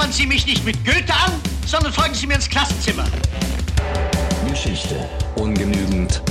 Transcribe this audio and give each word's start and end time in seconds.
labern 0.00 0.12
Sie 0.12 0.26
mich 0.26 0.46
nicht 0.46 0.64
mit 0.64 0.82
Goethe 0.84 1.12
an, 1.12 1.32
sondern 1.66 1.92
folgen 1.92 2.14
Sie 2.14 2.26
mir 2.26 2.34
ins 2.34 2.48
Klassenzimmer. 2.48 3.04
Geschichte 4.48 4.96
ungenügend. 5.36 6.22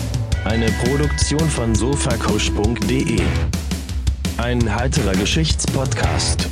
Eine 0.43 0.71
Produktion 0.83 1.47
von 1.49 1.75
sofakusch.de. 1.75 3.21
Ein 4.37 4.75
heiterer 4.75 5.11
Geschichtspodcast. 5.11 6.47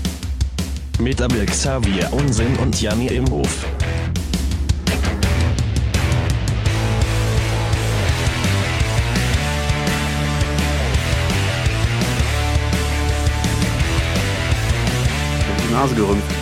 Mit 0.99 1.19
Abel 1.19 1.45
Xavier 1.47 2.11
Unsinn 2.13 2.55
und 2.57 2.79
Janni 2.79 3.07
Imhof. 3.07 3.65
die 15.67 15.73
Nase 15.73 15.95
gerümpft. 15.95 16.36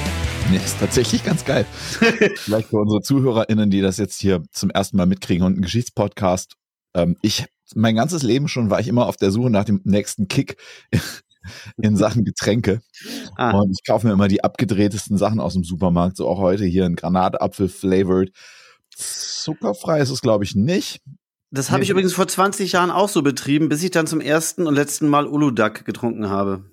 Nee, 0.52 0.58
ist 0.58 0.80
tatsächlich 0.80 1.23
ganz 1.23 1.44
geil. 1.44 1.66
Vielleicht 2.35 2.70
für 2.70 2.77
unsere 2.77 3.02
ZuhörerInnen, 3.02 3.72
die 3.72 3.81
das 3.81 3.98
jetzt 3.98 4.20
hier 4.20 4.44
zum 4.52 4.70
ersten 4.70 4.98
Mal 4.98 5.08
mitkriegen 5.08 5.45
und 5.45 5.58
ein 5.58 5.62
Geschichtspodcast. 5.62 6.55
Ähm, 6.94 7.18
ich, 7.21 7.45
mein 7.73 7.95
ganzes 7.95 8.21
Leben 8.21 8.48
schon 8.48 8.70
war 8.70 8.80
ich 8.80 8.88
immer 8.88 9.08
auf 9.08 9.18
der 9.18 9.31
Suche 9.31 9.49
nach 9.49 9.63
dem 9.63 9.81
nächsten 9.85 10.27
Kick 10.27 10.58
in 11.77 11.98
Sachen 11.98 12.26
Getränke. 12.26 12.81
Ah. 13.38 13.58
Und 13.58 13.71
ich 13.71 13.85
kaufe 13.85 14.05
mir 14.05 14.13
immer 14.13 14.27
die 14.27 14.44
abgedrehtesten 14.44 15.18
Sachen 15.18 15.40
aus 15.40 15.54
dem 15.54 15.63
Supermarkt. 15.63 16.18
So 16.18 16.27
auch 16.27 16.40
heute 16.40 16.66
hier 16.66 16.85
ein 16.85 16.96
Granatapfel 16.96 17.68
flavored. 17.68 18.32
Zuckerfrei 18.96 19.99
ist 19.99 20.12
es, 20.12 20.21
glaube 20.21 20.43
ich, 20.43 20.55
nicht. 20.55 21.02
Das 21.49 21.71
habe 21.71 21.84
ich 21.84 21.90
übrigens 21.90 22.13
vor 22.13 22.27
20 22.27 22.73
Jahren 22.73 22.91
auch 22.91 23.09
so 23.09 23.21
betrieben, 23.21 23.70
bis 23.70 23.82
ich 23.82 23.91
dann 23.91 24.07
zum 24.07 24.21
ersten 24.21 24.68
und 24.68 24.76
letzten 24.76 25.07
Mal 25.07 25.26
Uludag 25.26 25.85
getrunken 25.85 26.30
habe. 26.30 26.66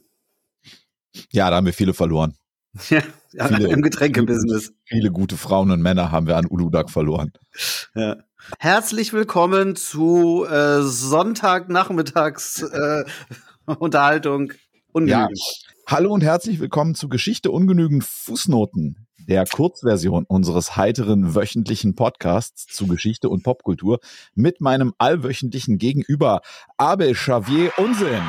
Ja, 1.31 1.51
da 1.51 1.57
haben 1.57 1.67
wir 1.67 1.73
viele 1.73 1.95
verloren. 1.95 2.34
Ja, 2.91 3.03
ja 3.33 3.49
Viele- 3.49 3.69
im 3.69 3.83
Getränkebusiness. 3.83 4.73
Viele 4.84 5.11
gute 5.11 5.37
Frauen 5.37 5.70
und 5.70 5.83
Männer 5.83 6.11
haben 6.11 6.27
wir 6.27 6.37
an 6.37 6.47
Uludag 6.48 6.91
verloren. 6.91 7.33
Ja. 7.95 8.17
Herzlich 8.59 9.12
willkommen 9.12 9.77
zu 9.77 10.45
äh, 10.47 10.83
Sonntagnachmittags 10.83 12.62
äh, 12.62 13.05
Unterhaltung. 13.78 14.53
Ungenügend. 14.93 15.39
Hallo 15.87 16.12
und 16.12 16.23
herzlich 16.23 16.61
willkommen 16.61 16.95
zu 16.95 17.09
Geschichte 17.09 17.50
ungenügend 17.50 18.05
Fußnoten, 18.05 19.06
der 19.28 19.45
Kurzversion 19.47 20.25
unseres 20.25 20.77
heiteren 20.77 21.34
wöchentlichen 21.34 21.95
Podcasts 21.95 22.67
zu 22.67 22.87
Geschichte 22.87 23.28
und 23.28 23.42
Popkultur 23.42 24.01
mit 24.34 24.61
meinem 24.61 24.95
allwöchentlichen 24.98 25.78
Gegenüber 25.78 26.41
Abel 26.77 27.12
Xavier 27.15 27.73
Unsinn. 27.77 28.23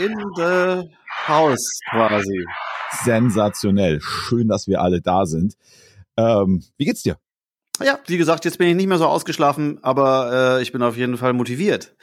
In 0.00 0.16
the 0.36 0.88
house 1.26 1.80
quasi. 1.90 2.44
Sensationell. 3.04 4.00
Schön, 4.00 4.48
dass 4.48 4.66
wir 4.66 4.80
alle 4.80 5.00
da 5.00 5.26
sind. 5.26 5.54
Ähm, 6.16 6.62
wie 6.76 6.84
geht's 6.84 7.02
dir? 7.02 7.18
Ja, 7.82 7.98
wie 8.06 8.18
gesagt, 8.18 8.44
jetzt 8.44 8.58
bin 8.58 8.68
ich 8.68 8.76
nicht 8.76 8.86
mehr 8.86 8.98
so 8.98 9.06
ausgeschlafen, 9.06 9.78
aber 9.82 10.58
äh, 10.58 10.62
ich 10.62 10.70
bin 10.70 10.82
auf 10.82 10.96
jeden 10.96 11.16
Fall 11.16 11.32
motiviert. 11.32 11.96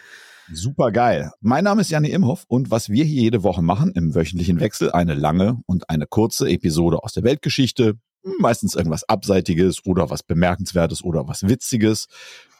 Super 0.51 0.91
geil. 0.91 1.31
Mein 1.41 1.63
Name 1.63 1.81
ist 1.81 1.91
Janne 1.91 2.09
Imhoff 2.09 2.45
und 2.47 2.71
was 2.71 2.89
wir 2.89 3.03
hier 3.03 3.21
jede 3.21 3.43
Woche 3.43 3.61
machen 3.61 3.91
im 3.93 4.15
wöchentlichen 4.15 4.59
Wechsel, 4.59 4.91
eine 4.91 5.13
lange 5.13 5.61
und 5.65 5.89
eine 5.89 6.07
kurze 6.07 6.49
Episode 6.49 7.03
aus 7.03 7.13
der 7.13 7.23
Weltgeschichte, 7.23 7.95
meistens 8.39 8.75
irgendwas 8.75 9.07
Abseitiges 9.07 9.85
oder 9.85 10.09
was 10.09 10.23
Bemerkenswertes 10.23 11.03
oder 11.03 11.27
was 11.27 11.47
Witziges. 11.47 12.07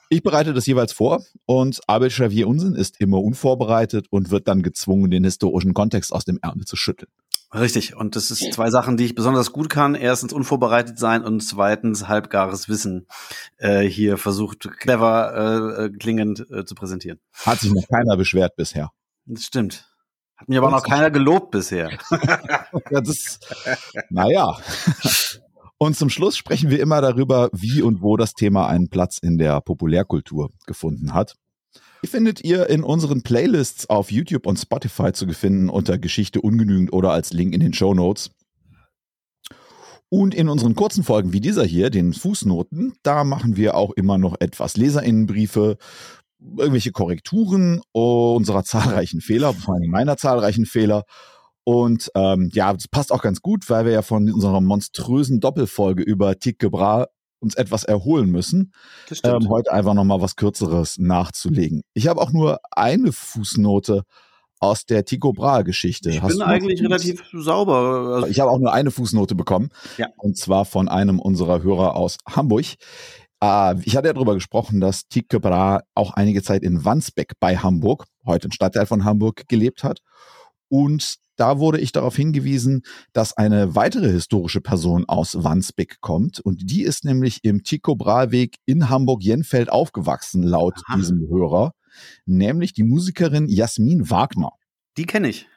Ich 0.10 0.24
bereite 0.24 0.54
das 0.54 0.66
jeweils 0.66 0.94
vor 0.94 1.24
und 1.46 1.80
Abel 1.88 2.10
Xavier 2.10 2.48
Unsinn 2.48 2.76
ist 2.76 3.00
immer 3.00 3.22
unvorbereitet 3.22 4.08
und 4.10 4.30
wird 4.30 4.48
dann 4.48 4.62
gezwungen, 4.62 5.10
den 5.10 5.24
historischen 5.24 5.74
Kontext 5.74 6.14
aus 6.14 6.26
dem 6.26 6.40
Ärmel 6.42 6.66
zu 6.66 6.76
schütteln. 6.76 7.10
Richtig. 7.54 7.96
Und 7.96 8.16
das 8.16 8.32
ist 8.32 8.54
zwei 8.54 8.70
Sachen, 8.70 8.96
die 8.96 9.06
ich 9.06 9.16
besonders 9.16 9.52
gut 9.52 9.70
kann. 9.70 9.94
Erstens 9.96 10.32
unvorbereitet 10.32 10.98
sein 10.98 11.24
und 11.24 11.42
zweitens 11.42 12.08
halbgares 12.08 12.70
Wissen 12.70 13.08
äh, 13.58 13.82
hier 13.82 14.18
versucht 14.18 14.70
clever 14.80 15.34
äh, 15.36 15.86
äh, 15.86 15.90
klingend 15.90 16.46
äh, 16.50 16.64
zu 16.64 16.76
präsentieren. 16.76 17.20
Hat 17.34 17.60
sich 17.60 17.72
noch 17.74 17.88
keiner 17.90 18.16
beschwert 18.16 18.56
bisher. 18.56 18.92
Das 19.26 19.44
stimmt. 19.44 19.92
Hat 20.38 20.48
mir 20.48 20.60
aber 20.60 20.72
noch 20.72 20.84
keiner 20.84 21.12
gelobt 21.12 21.52
bisher. 21.52 21.92
Ja, 22.10 22.66
das, 23.02 23.40
naja. 24.10 24.58
Und 25.78 25.98
zum 25.98 26.10
Schluss 26.10 26.38
sprechen 26.38 26.70
wir 26.70 26.80
immer 26.80 27.02
darüber, 27.02 27.50
wie 27.52 27.82
und 27.82 28.02
wo 28.02 28.16
das 28.16 28.34
Thema 28.34 28.68
einen 28.68 28.90
Platz 28.90 29.18
in 29.18 29.38
der 29.38 29.62
Populärkultur 29.62 30.52
gefunden 30.66 31.14
hat. 31.14 31.36
Die 32.04 32.08
findet 32.08 32.44
ihr 32.44 32.68
in 32.68 32.84
unseren 32.84 33.22
Playlists 33.22 33.88
auf 33.90 34.12
YouTube 34.12 34.48
und 34.48 34.58
Spotify 34.58 35.12
zu 35.12 35.28
finden 35.30 35.70
unter 35.70 36.00
Geschichte 36.00 36.42
ungenügend 36.42 36.94
oder 36.94 37.12
als 37.12 37.32
Link 37.32 37.54
in 37.54 37.60
den 37.60 37.74
Show 37.74 37.94
Notes. 37.94 38.32
Und 40.10 40.34
in 40.34 40.50
unseren 40.50 40.76
kurzen 40.76 41.04
Folgen 41.04 41.32
wie 41.32 41.40
dieser 41.40 41.64
hier, 41.64 41.90
den 41.90 42.14
Fußnoten, 42.14 42.96
da 43.04 43.24
machen 43.24 43.56
wir 43.56 43.76
auch 43.76 43.92
immer 43.92 44.18
noch 44.18 44.36
etwas 44.40 44.78
Leserinnenbriefe, 44.78 45.78
irgendwelche 46.58 46.92
Korrekturen 46.92 47.82
unserer 47.92 48.64
zahlreichen 48.64 49.22
Fehler, 49.22 49.54
vor 49.54 49.76
allem 49.76 49.92
meiner 49.92 50.18
zahlreichen 50.18 50.66
Fehler. 50.66 51.04
Und 51.64 52.12
ähm, 52.16 52.50
ja, 52.52 52.74
das 52.74 52.88
passt 52.88 53.12
auch 53.12 53.22
ganz 53.22 53.42
gut, 53.42 53.70
weil 53.70 53.86
wir 53.86 53.92
ja 53.92 54.02
von 54.02 54.30
unserer 54.32 54.60
monströsen 54.60 55.40
Doppelfolge 55.40 56.02
über 56.02 56.40
Tycho 56.40 56.72
Brahe 56.72 57.08
uns 57.42 57.56
etwas 57.56 57.84
erholen 57.84 58.30
müssen, 58.30 58.72
ähm, 59.24 59.50
heute 59.50 59.74
einfach 59.74 59.94
nochmal 59.94 60.22
was 60.22 60.36
Kürzeres 60.36 60.98
nachzulegen. 61.00 61.82
Ich 61.94 62.08
habe 62.08 62.22
auch 62.22 62.32
nur 62.32 62.60
eine 62.72 63.12
Fußnote 63.12 64.04
aus 64.60 64.86
der 64.86 65.04
Tycho 65.06 65.34
Brahe 65.34 65.64
Geschichte. 65.64 66.12
ich 66.12 66.22
Hast 66.22 66.38
bin 66.38 66.44
eigentlich 66.44 66.82
relativ 66.82 67.24
sauber. 67.34 68.16
Also, 68.16 68.28
ich 68.28 68.40
habe 68.40 68.52
auch 68.52 68.60
nur 68.60 68.72
eine 68.72 68.92
Fußnote 68.92 69.34
bekommen. 69.34 69.70
Ja. 69.98 70.08
Und 70.18 70.38
zwar 70.38 70.66
von 70.66 70.88
einem 70.88 71.20
unserer 71.20 71.64
Hörer 71.64 71.96
aus 71.96 72.18
Hamburg. 72.30 72.66
Äh, 73.44 73.76
ich 73.84 73.98
hatte 73.98 74.08
ja 74.08 74.14
darüber 74.14 74.36
gesprochen, 74.36 74.80
dass 74.80 75.08
Tycho 75.08 75.40
Brahe 75.40 75.82
auch 75.96 76.12
einige 76.14 76.44
Zeit 76.44 76.62
in 76.62 76.86
Wandsbek 76.86 77.34
bei 77.40 77.58
Hamburg, 77.58 78.06
heute 78.24 78.50
ein 78.50 78.52
Stadtteil 78.52 78.86
von 78.86 79.04
Hamburg, 79.04 79.48
gelebt 79.48 79.84
hat. 79.84 80.02
Und 80.72 81.18
da 81.36 81.60
wurde 81.60 81.82
ich 81.82 81.92
darauf 81.92 82.16
hingewiesen, 82.16 82.84
dass 83.12 83.36
eine 83.36 83.76
weitere 83.76 84.10
historische 84.10 84.62
Person 84.62 85.04
aus 85.06 85.44
Wandsbek 85.44 86.00
kommt. 86.00 86.40
Und 86.40 86.70
die 86.72 86.84
ist 86.84 87.04
nämlich 87.04 87.44
im 87.44 87.64
Tycho 87.64 87.96
Brahe 87.96 88.32
Weg 88.32 88.58
in 88.66 88.90
Hamburg-Jenfeld 88.90 89.70
aufgewachsen, 89.70 90.44
laut 90.44 90.76
Aha. 90.88 90.96
diesem 90.98 91.28
Hörer. 91.28 91.74
Nämlich 92.26 92.72
die 92.74 92.84
Musikerin 92.84 93.50
Jasmin 93.50 94.10
Wagner. 94.10 94.52
die 94.98 95.06
kenne 95.06 95.28
ich. 95.28 95.48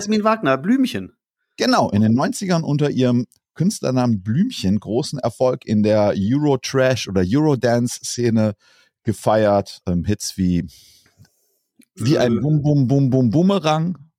Jasmin 0.00 0.24
Wagner, 0.24 0.58
Blümchen. 0.58 1.12
Genau, 1.56 1.90
in 1.90 2.02
den 2.02 2.18
90ern 2.18 2.62
unter 2.62 2.90
ihrem 2.90 3.26
Künstlernamen 3.54 4.22
Blümchen 4.22 4.80
großen 4.80 5.20
Erfolg 5.20 5.64
in 5.66 5.84
der 5.84 6.14
Euro-Trash- 6.16 7.08
oder 7.08 7.22
Eurodance-Szene 7.24 8.54
gefeiert. 9.04 9.82
Ähm, 9.86 10.04
Hits 10.04 10.36
wie, 10.36 10.66
wie 11.94 12.18
ein 12.18 12.32
Äh. 12.32 14.11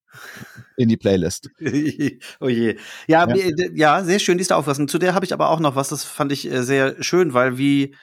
In 0.75 0.89
die 0.89 0.97
Playlist. 0.97 1.49
oh 2.39 2.49
je. 2.49 2.77
Ja, 3.07 3.27
Ja. 3.33 3.69
ja. 3.73 4.03
sehr 4.03 4.19
schön, 4.19 4.37
die 4.37 4.41
ist 4.41 4.51
da 4.51 4.55
aufpassen. 4.55 4.87
Zu 4.87 4.97
der 4.97 5.13
habe 5.13 5.25
ich 5.25 5.33
aber 5.33 5.49
auch 5.49 5.59
noch 5.59 5.75
was, 5.75 5.89
das 5.89 6.03
fand 6.03 6.31
ich 6.31 6.49
äh, 6.51 6.63
sehr 6.63 7.01
schön, 7.03 7.33
weil 7.33 7.57
wie 7.57 7.95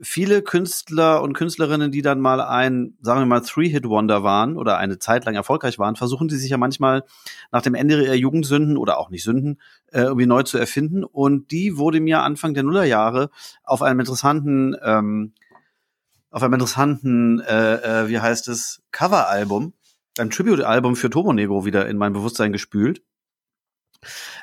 viele 0.00 0.42
Künstler 0.42 1.22
und 1.22 1.32
Künstlerinnen, 1.32 1.90
die 1.90 2.02
dann 2.02 2.20
mal 2.20 2.40
ein, 2.40 2.96
sagen 3.00 3.20
wir 3.20 3.26
mal, 3.26 3.40
Three-Hit-Wonder 3.40 4.22
waren 4.22 4.56
oder 4.56 4.78
eine 4.78 4.98
Zeit 4.98 5.24
lang 5.24 5.34
erfolgreich 5.34 5.78
waren, 5.78 5.96
versuchen 5.96 6.28
die 6.28 6.36
sich 6.36 6.50
ja 6.50 6.56
manchmal 6.56 7.04
nach 7.50 7.62
dem 7.62 7.74
Ende 7.74 8.02
ihrer 8.04 8.14
Jugendsünden 8.14 8.76
oder 8.76 8.98
auch 8.98 9.10
nicht 9.10 9.24
Sünden 9.24 9.60
äh, 9.88 10.02
irgendwie 10.02 10.26
neu 10.26 10.44
zu 10.44 10.56
erfinden. 10.56 11.02
Und 11.04 11.50
die 11.50 11.76
wurde 11.76 12.00
mir 12.00 12.22
Anfang 12.22 12.54
der 12.54 12.62
Nullerjahre 12.62 13.30
auf 13.64 13.82
einem 13.82 14.00
interessanten, 14.00 14.76
ähm, 14.82 15.32
auf 16.30 16.42
einem 16.42 16.54
interessanten, 16.54 17.40
äh, 17.40 18.04
äh, 18.04 18.08
wie 18.08 18.20
heißt 18.20 18.48
es, 18.48 18.82
Coveralbum, 18.92 19.72
ein 20.20 20.30
Tribute-Album 20.30 20.96
für 20.96 21.10
Turbo 21.10 21.32
Negro 21.32 21.64
wieder 21.64 21.88
in 21.88 21.96
mein 21.96 22.12
Bewusstsein 22.12 22.52
gespült 22.52 23.02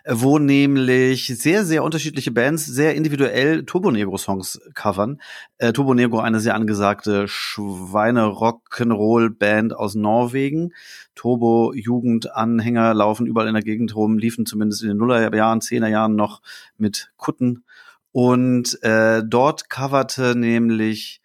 wo 0.08 0.38
nämlich 0.38 1.26
sehr, 1.28 1.66
sehr 1.66 1.84
unterschiedliche 1.84 2.32
Bands 2.32 2.64
sehr 2.66 2.96
individuell 2.96 3.66
Turbo 3.66 3.92
Negro 3.92 4.18
Songs 4.18 4.62
covern. 4.74 5.22
Äh, 5.58 5.72
Turbo 5.74 5.94
Negro, 5.94 6.20
eine 6.20 6.40
sehr 6.40 6.56
angesagte 6.56 7.28
Schweine-Rock'n'Roll-Band 7.28 9.76
aus 9.76 9.96
Norwegen. 9.96 10.74
Turbo 11.16 11.74
Jugendanhänger 11.74 12.94
laufen 12.94 13.26
überall 13.26 13.48
in 13.48 13.54
der 13.54 13.64
Gegend 13.64 13.96
rum, 13.96 14.18
liefen 14.18 14.46
zumindest 14.46 14.82
in 14.84 14.90
den 14.90 14.98
Nullerjahren, 14.98 15.62
Zehnerjahren 15.62 16.16
noch 16.16 16.42
mit 16.78 17.14
Kutten. 17.18 17.64
Und 18.12 18.84
äh, 18.84 19.24
dort 19.26 19.70
coverte 19.70 20.36
nämlich 20.36 21.22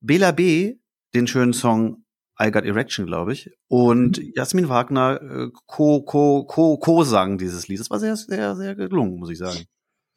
Bela 0.00 0.32
B. 0.32 0.76
den 1.14 1.26
schönen 1.26 1.54
Song 1.54 2.04
I 2.40 2.50
Got 2.50 2.64
Erection, 2.64 3.06
glaube 3.06 3.32
ich. 3.32 3.50
Und 3.68 4.20
Jasmin 4.34 4.68
Wagner 4.68 5.20
äh, 5.22 5.50
co, 5.66 6.02
co, 6.02 6.44
co, 6.44 6.76
co 6.78 7.04
sang 7.04 7.38
dieses 7.38 7.68
Lied. 7.68 7.80
Das 7.80 7.90
war 7.90 7.98
sehr, 7.98 8.16
sehr, 8.16 8.56
sehr 8.56 8.74
gelungen, 8.74 9.18
muss 9.18 9.30
ich 9.30 9.38
sagen. 9.38 9.64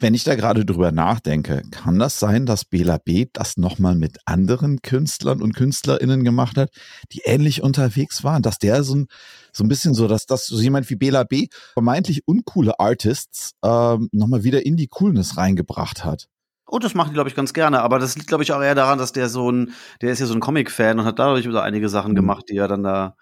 Wenn 0.02 0.14
ich 0.14 0.24
da 0.24 0.36
gerade 0.36 0.64
drüber 0.64 0.94
nachdenke, 0.94 1.62
kann 1.72 2.00
das 2.00 2.20
sein, 2.20 2.46
dass 2.46 2.64
Bela 2.64 2.98
B. 2.98 3.26
das 3.34 3.58
nochmal 3.58 3.96
mit 3.96 4.18
anderen 4.24 4.82
Künstlern 4.82 5.42
und 5.42 5.54
KünstlerInnen 5.54 6.24
gemacht 6.24 6.56
hat, 6.56 6.72
die 7.12 7.24
ähnlich 7.26 7.64
unterwegs 7.64 8.24
waren? 8.24 8.42
Dass 8.42 8.60
der 8.60 8.84
so 8.84 8.96
ein, 8.96 9.08
so 9.52 9.66
ein 9.66 9.68
bisschen 9.68 9.94
so, 9.94 10.08
dass 10.08 10.26
das 10.26 10.46
so 10.46 10.62
jemand 10.62 10.90
wie 10.90 10.96
Bela 10.96 11.26
B. 11.26 11.48
vermeintlich 11.74 12.26
uncoole 12.26 12.80
Artists 12.80 13.52
ähm, 13.62 14.08
nochmal 14.14 14.46
wieder 14.46 14.66
in 14.66 14.78
die 14.78 14.88
Coolness 14.88 15.36
reingebracht 15.36 16.06
hat? 16.06 16.30
Oh, 16.72 16.80
das 16.80 16.94
machen 16.94 17.10
die, 17.10 17.14
glaube 17.16 17.30
ich, 17.30 17.36
ganz 17.36 17.54
gerne. 17.54 17.82
Aber 17.82 17.98
das 18.00 18.16
liegt, 18.16 18.28
glaube 18.28 18.44
ich, 18.44 18.52
auch 18.54 18.62
eher 18.62 18.76
daran, 18.76 19.00
dass 19.00 19.12
der 19.12 19.28
so 19.28 19.52
ein, 19.52 19.74
der 20.02 20.12
ist 20.12 20.20
ja 20.20 20.28
so 20.28 20.34
ein 20.36 20.40
Comic-Fan 20.40 21.00
und 21.00 21.06
hat 21.06 21.18
dadurch 21.20 21.46
so 21.46 21.58
einige 21.60 21.90
Sachen 21.90 22.12
Mhm. 22.12 22.16
gemacht, 22.18 22.46
die 22.50 22.58
er 22.58 22.68
dann 22.68 22.84
da. 22.84 23.16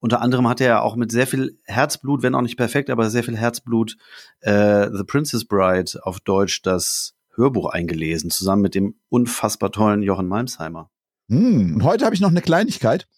Unter 0.00 0.20
anderem 0.22 0.48
hat 0.48 0.60
er 0.60 0.66
ja 0.66 0.80
auch 0.80 0.96
mit 0.96 1.10
sehr 1.10 1.26
viel 1.26 1.58
Herzblut, 1.64 2.22
wenn 2.22 2.34
auch 2.34 2.42
nicht 2.42 2.56
perfekt, 2.56 2.90
aber 2.90 3.08
sehr 3.10 3.24
viel 3.24 3.36
Herzblut, 3.36 3.96
äh, 4.40 4.88
The 4.92 5.04
Princess 5.04 5.44
Bride 5.44 5.92
auf 6.02 6.20
Deutsch 6.20 6.62
das 6.62 7.14
Hörbuch 7.34 7.70
eingelesen, 7.70 8.30
zusammen 8.30 8.62
mit 8.62 8.74
dem 8.74 8.94
unfassbar 9.08 9.72
tollen 9.72 10.02
Jochen 10.02 10.26
Malmsheimer. 10.26 10.90
Hm, 11.28 11.74
und 11.74 11.84
heute 11.84 12.04
habe 12.04 12.14
ich 12.14 12.20
noch 12.20 12.30
eine 12.30 12.40
Kleinigkeit. 12.42 13.08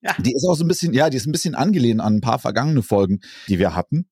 Ja. 0.00 0.14
Die 0.18 0.32
ist 0.34 0.44
auch 0.48 0.54
so 0.56 0.64
ein 0.64 0.68
bisschen, 0.68 0.94
ja, 0.94 1.10
die 1.10 1.16
ist 1.16 1.26
ein 1.26 1.32
bisschen 1.32 1.54
angelehnt 1.54 2.00
an 2.00 2.16
ein 2.16 2.20
paar 2.20 2.40
vergangene 2.40 2.82
Folgen, 2.82 3.20
die 3.46 3.60
wir 3.60 3.76
hatten. 3.76 4.08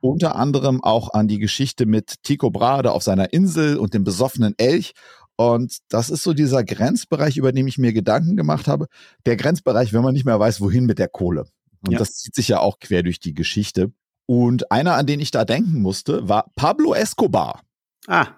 Unter 0.00 0.36
anderem 0.36 0.82
auch 0.82 1.12
an 1.14 1.28
die 1.28 1.38
Geschichte 1.38 1.86
mit 1.86 2.22
Tycho 2.22 2.50
Brade 2.50 2.92
auf 2.92 3.02
seiner 3.02 3.32
Insel 3.32 3.76
und 3.78 3.94
dem 3.94 4.04
besoffenen 4.04 4.54
Elch. 4.58 4.92
Und 5.36 5.78
das 5.88 6.10
ist 6.10 6.22
so 6.22 6.32
dieser 6.32 6.62
Grenzbereich, 6.64 7.36
über 7.36 7.52
den 7.52 7.66
ich 7.66 7.78
mir 7.78 7.92
Gedanken 7.92 8.36
gemacht 8.36 8.68
habe. 8.68 8.86
Der 9.26 9.36
Grenzbereich, 9.36 9.92
wenn 9.92 10.02
man 10.02 10.12
nicht 10.14 10.24
mehr 10.26 10.38
weiß, 10.38 10.60
wohin 10.60 10.84
mit 10.86 10.98
der 10.98 11.08
Kohle. 11.08 11.46
Und 11.84 11.92
Ja. 11.92 11.98
das 11.98 12.16
zieht 12.16 12.34
sich 12.34 12.48
ja 12.48 12.60
auch 12.60 12.78
quer 12.78 13.02
durch 13.02 13.18
die 13.18 13.34
Geschichte. 13.34 13.92
Und 14.26 14.70
einer, 14.70 14.94
an 14.94 15.06
den 15.06 15.20
ich 15.20 15.30
da 15.30 15.44
denken 15.44 15.80
musste, 15.82 16.28
war 16.28 16.50
Pablo 16.56 16.94
Escobar. 16.94 17.62
Ah, 18.06 18.28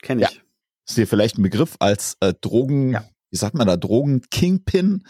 kenne 0.00 0.22
ich. 0.30 0.42
Ist 0.86 0.96
dir 0.96 1.06
vielleicht 1.06 1.38
ein 1.38 1.42
Begriff 1.42 1.76
als 1.80 2.16
äh, 2.20 2.34
Drogen, 2.40 2.92
Ja. 2.92 3.04
wie 3.30 3.36
sagt 3.36 3.54
man 3.54 3.66
da, 3.66 3.76
Drogen-Kingpin? 3.76 5.04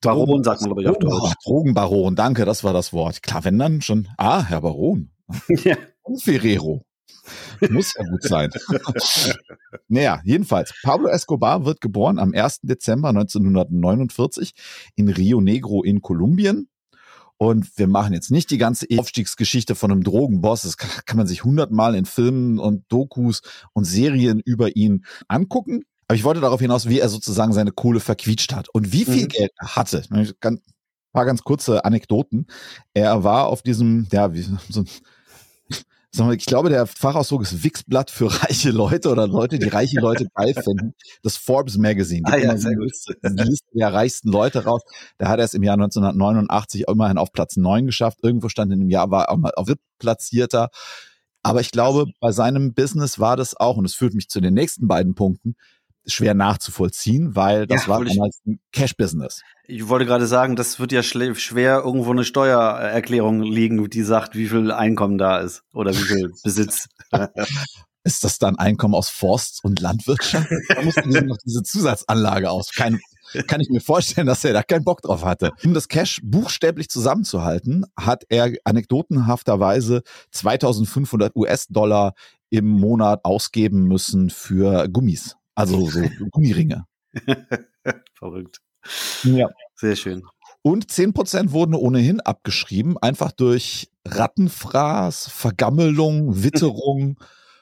Baron 0.00 0.44
sagt 0.44 0.60
man, 0.60 0.70
glaube 0.70 0.82
ich, 0.82 0.88
auf 0.88 0.98
Drogen- 0.98 1.20
Deutsch. 1.20 1.34
Drogenbaron, 1.44 2.16
danke, 2.16 2.44
das 2.44 2.64
war 2.64 2.72
das 2.72 2.92
Wort. 2.92 3.22
Klar, 3.22 3.44
wenn 3.44 3.58
dann 3.58 3.80
schon, 3.80 4.08
ah, 4.18 4.44
Herr 4.44 4.60
Baron. 4.60 5.10
ja. 5.48 5.76
Und 6.02 6.22
Ferrero. 6.22 6.82
Muss 7.70 7.94
ja 7.98 8.04
gut 8.08 8.22
sein. 8.22 8.50
naja, 9.88 10.20
jedenfalls, 10.24 10.72
Pablo 10.82 11.08
Escobar 11.08 11.64
wird 11.64 11.80
geboren 11.80 12.18
am 12.18 12.32
1. 12.32 12.60
Dezember 12.62 13.08
1949 13.08 14.52
in 14.94 15.08
Rio 15.08 15.40
Negro 15.40 15.82
in 15.82 16.02
Kolumbien. 16.02 16.68
Und 17.38 17.76
wir 17.76 17.86
machen 17.86 18.14
jetzt 18.14 18.30
nicht 18.30 18.50
die 18.50 18.58
ganze 18.58 18.86
Aufstiegsgeschichte 18.96 19.74
von 19.74 19.90
einem 19.90 20.02
Drogenboss. 20.04 20.62
Das 20.62 20.76
kann 20.78 21.16
man 21.16 21.26
sich 21.26 21.44
hundertmal 21.44 21.94
in 21.94 22.06
Filmen 22.06 22.58
und 22.58 22.84
Dokus 22.88 23.42
und 23.74 23.84
Serien 23.84 24.40
über 24.44 24.74
ihn 24.76 25.04
angucken. 25.28 25.82
Aber 26.08 26.16
ich 26.16 26.24
wollte 26.24 26.40
darauf 26.40 26.60
hinaus, 26.60 26.88
wie 26.88 27.00
er 27.00 27.08
sozusagen 27.08 27.52
seine 27.52 27.72
Kohle 27.72 28.00
verquietscht 28.00 28.52
hat 28.54 28.68
und 28.68 28.92
wie 28.92 29.04
viel 29.04 29.24
Mhm. 29.24 29.28
Geld 29.28 29.50
er 29.58 29.76
hatte. 29.76 30.04
Ganz, 30.40 30.60
paar 31.12 31.24
ganz 31.24 31.42
kurze 31.42 31.84
Anekdoten. 31.84 32.46
Er 32.94 33.24
war 33.24 33.46
auf 33.46 33.62
diesem, 33.62 34.06
ja, 34.12 34.32
wie 34.32 34.42
so 34.42 34.52
ein 34.80 36.32
ich 36.32 36.46
glaube, 36.46 36.70
der 36.70 36.86
Fachausdruck 36.86 37.42
ist 37.42 37.62
Wixblatt 37.62 38.10
für 38.10 38.32
reiche 38.42 38.70
Leute 38.70 39.10
oder 39.10 39.26
Leute, 39.26 39.58
die 39.58 39.68
reiche 39.68 40.00
Leute 40.00 40.26
geil 40.34 40.54
finden. 40.54 40.94
Das 41.22 41.36
Forbes 41.36 41.76
Magazine. 41.76 42.22
gibt 42.22 42.34
Ah 42.34 42.38
ja, 42.38 42.56
sehr 42.56 42.74
gut. 42.74 42.90
Die 43.22 43.42
Liste 43.42 43.66
der 43.74 43.92
reichsten 43.92 44.30
Leute 44.30 44.64
raus. 44.64 44.82
Da 45.18 45.28
hat 45.28 45.40
er 45.40 45.44
es 45.44 45.52
im 45.52 45.62
Jahr 45.62 45.74
1989 45.74 46.84
immerhin 46.88 47.18
auf 47.18 47.32
Platz 47.32 47.56
9 47.56 47.84
geschafft. 47.86 48.18
Irgendwo 48.22 48.48
stand 48.48 48.72
in 48.72 48.80
dem 48.80 48.88
Jahr, 48.88 49.10
war 49.10 49.30
auch 49.30 49.36
mal 49.36 49.52
auf 49.56 49.68
platzierter. 49.98 50.70
Aber 51.42 51.60
ich 51.60 51.70
glaube, 51.70 52.06
bei 52.18 52.32
seinem 52.32 52.74
Business 52.74 53.18
war 53.18 53.36
das 53.36 53.54
auch, 53.54 53.76
und 53.76 53.84
es 53.84 53.94
führt 53.94 54.14
mich 54.14 54.28
zu 54.28 54.40
den 54.40 54.54
nächsten 54.54 54.88
beiden 54.88 55.14
Punkten, 55.14 55.54
schwer 56.06 56.34
nachzuvollziehen, 56.34 57.34
weil 57.34 57.66
das 57.66 57.86
Ja, 57.86 57.88
war 57.88 58.04
damals 58.04 58.40
ein 58.46 58.60
Cash-Business. 58.72 59.42
Ich 59.66 59.88
wollte 59.88 60.06
gerade 60.06 60.26
sagen, 60.26 60.56
das 60.56 60.78
wird 60.78 60.92
ja 60.92 61.02
schwer 61.02 61.82
irgendwo 61.84 62.12
eine 62.12 62.24
Steuererklärung 62.24 63.42
liegen, 63.42 63.88
die 63.90 64.02
sagt, 64.02 64.36
wie 64.36 64.48
viel 64.48 64.70
Einkommen 64.70 65.18
da 65.18 65.38
ist 65.38 65.62
oder 65.72 65.92
wie 65.92 66.02
viel 66.02 66.32
Besitz. 66.44 66.88
Ist 68.04 68.22
das 68.22 68.38
dann 68.38 68.56
Einkommen 68.56 68.94
aus 68.94 69.08
Forst 69.08 69.64
und 69.64 69.80
Landwirtschaft? 69.80 70.48
Da 70.68 70.82
musste 70.82 71.02
dieser 71.02 71.22
noch 71.22 71.38
diese 71.44 71.64
Zusatzanlage 71.64 72.50
aus. 72.50 72.70
Kein, 72.72 73.00
kann 73.48 73.60
ich 73.60 73.68
mir 73.68 73.80
vorstellen, 73.80 74.28
dass 74.28 74.44
er 74.44 74.52
da 74.52 74.62
keinen 74.62 74.84
Bock 74.84 75.02
drauf 75.02 75.24
hatte. 75.24 75.50
Um 75.64 75.74
das 75.74 75.88
Cash 75.88 76.20
buchstäblich 76.22 76.88
zusammenzuhalten, 76.88 77.84
hat 77.98 78.24
er 78.28 78.52
anekdotenhafterweise 78.62 80.02
2500 80.30 81.34
US-Dollar 81.34 82.14
im 82.50 82.68
Monat 82.68 83.24
ausgeben 83.24 83.88
müssen 83.88 84.30
für 84.30 84.88
Gummis. 84.88 85.36
Also 85.56 85.88
so 85.88 86.02
Gummiringe. 86.30 86.86
Verrückt. 88.14 88.60
Ja. 89.24 89.48
Sehr 89.74 89.96
schön. 89.96 90.22
Und 90.62 90.86
10% 90.86 91.52
wurden 91.52 91.74
ohnehin 91.74 92.20
abgeschrieben, 92.20 92.98
einfach 92.98 93.32
durch 93.32 93.90
Rattenfraß, 94.06 95.28
Vergammelung, 95.28 96.42
Witterung, 96.44 97.18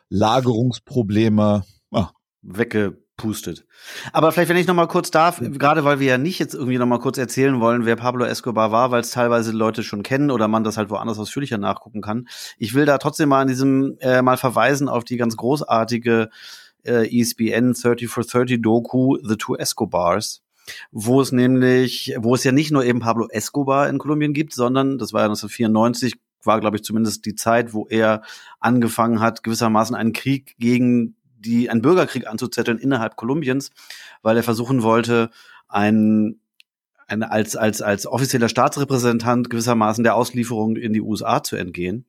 Lagerungsprobleme. 0.08 1.64
Ah, 1.92 2.10
Weggepustet. 2.42 3.66
Aber 4.12 4.32
vielleicht, 4.32 4.48
wenn 4.48 4.56
ich 4.56 4.66
noch 4.66 4.74
mal 4.74 4.86
kurz 4.86 5.10
darf, 5.10 5.40
gerade 5.40 5.84
weil 5.84 6.00
wir 6.00 6.06
ja 6.06 6.18
nicht 6.18 6.38
jetzt 6.38 6.54
irgendwie 6.54 6.78
noch 6.78 6.86
mal 6.86 6.98
kurz 6.98 7.18
erzählen 7.18 7.60
wollen, 7.60 7.84
wer 7.86 7.96
Pablo 7.96 8.24
Escobar 8.24 8.72
war, 8.72 8.90
weil 8.90 9.00
es 9.00 9.10
teilweise 9.10 9.52
Leute 9.52 9.82
schon 9.82 10.02
kennen 10.02 10.30
oder 10.30 10.48
man 10.48 10.64
das 10.64 10.76
halt 10.76 10.90
woanders 10.90 11.18
ausführlicher 11.18 11.58
nachgucken 11.58 12.00
kann. 12.00 12.28
Ich 12.58 12.74
will 12.74 12.86
da 12.86 12.98
trotzdem 12.98 13.28
mal 13.28 13.42
in 13.42 13.48
diesem 13.48 13.98
äh, 14.00 14.22
mal 14.22 14.36
verweisen 14.36 14.88
auf 14.88 15.04
die 15.04 15.16
ganz 15.16 15.36
großartige 15.36 16.30
äh, 16.84 17.06
ESPN 17.08 17.72
30 17.72 18.08
for 18.08 18.24
30 18.24 18.62
Doku 18.62 19.18
The 19.22 19.36
Two 19.36 19.56
Escobars, 19.56 20.42
wo 20.90 21.20
es 21.20 21.32
nämlich, 21.32 22.14
wo 22.18 22.34
es 22.34 22.44
ja 22.44 22.52
nicht 22.52 22.70
nur 22.70 22.84
eben 22.84 23.00
Pablo 23.00 23.28
Escobar 23.30 23.88
in 23.88 23.98
Kolumbien 23.98 24.32
gibt, 24.32 24.54
sondern 24.54 24.98
das 24.98 25.12
war 25.12 25.20
ja 25.20 25.26
1994, 25.26 26.14
war 26.42 26.60
glaube 26.60 26.76
ich 26.76 26.84
zumindest 26.84 27.24
die 27.26 27.34
Zeit, 27.34 27.72
wo 27.72 27.86
er 27.88 28.22
angefangen 28.60 29.20
hat, 29.20 29.42
gewissermaßen 29.42 29.96
einen 29.96 30.12
Krieg 30.12 30.54
gegen 30.58 31.16
die, 31.38 31.68
einen 31.68 31.82
Bürgerkrieg 31.82 32.26
anzuzetteln 32.26 32.78
innerhalb 32.78 33.16
Kolumbiens, 33.16 33.70
weil 34.22 34.36
er 34.36 34.42
versuchen 34.42 34.82
wollte, 34.82 35.30
ein 35.68 36.40
eine, 37.06 37.30
als, 37.30 37.56
als, 37.56 37.82
als 37.82 38.06
offizieller 38.06 38.48
Staatsrepräsentant 38.48 39.50
gewissermaßen 39.50 40.04
der 40.04 40.16
Auslieferung 40.16 40.76
in 40.76 40.92
die 40.92 41.00
USA 41.00 41.42
zu 41.42 41.56
entgehen. 41.56 42.06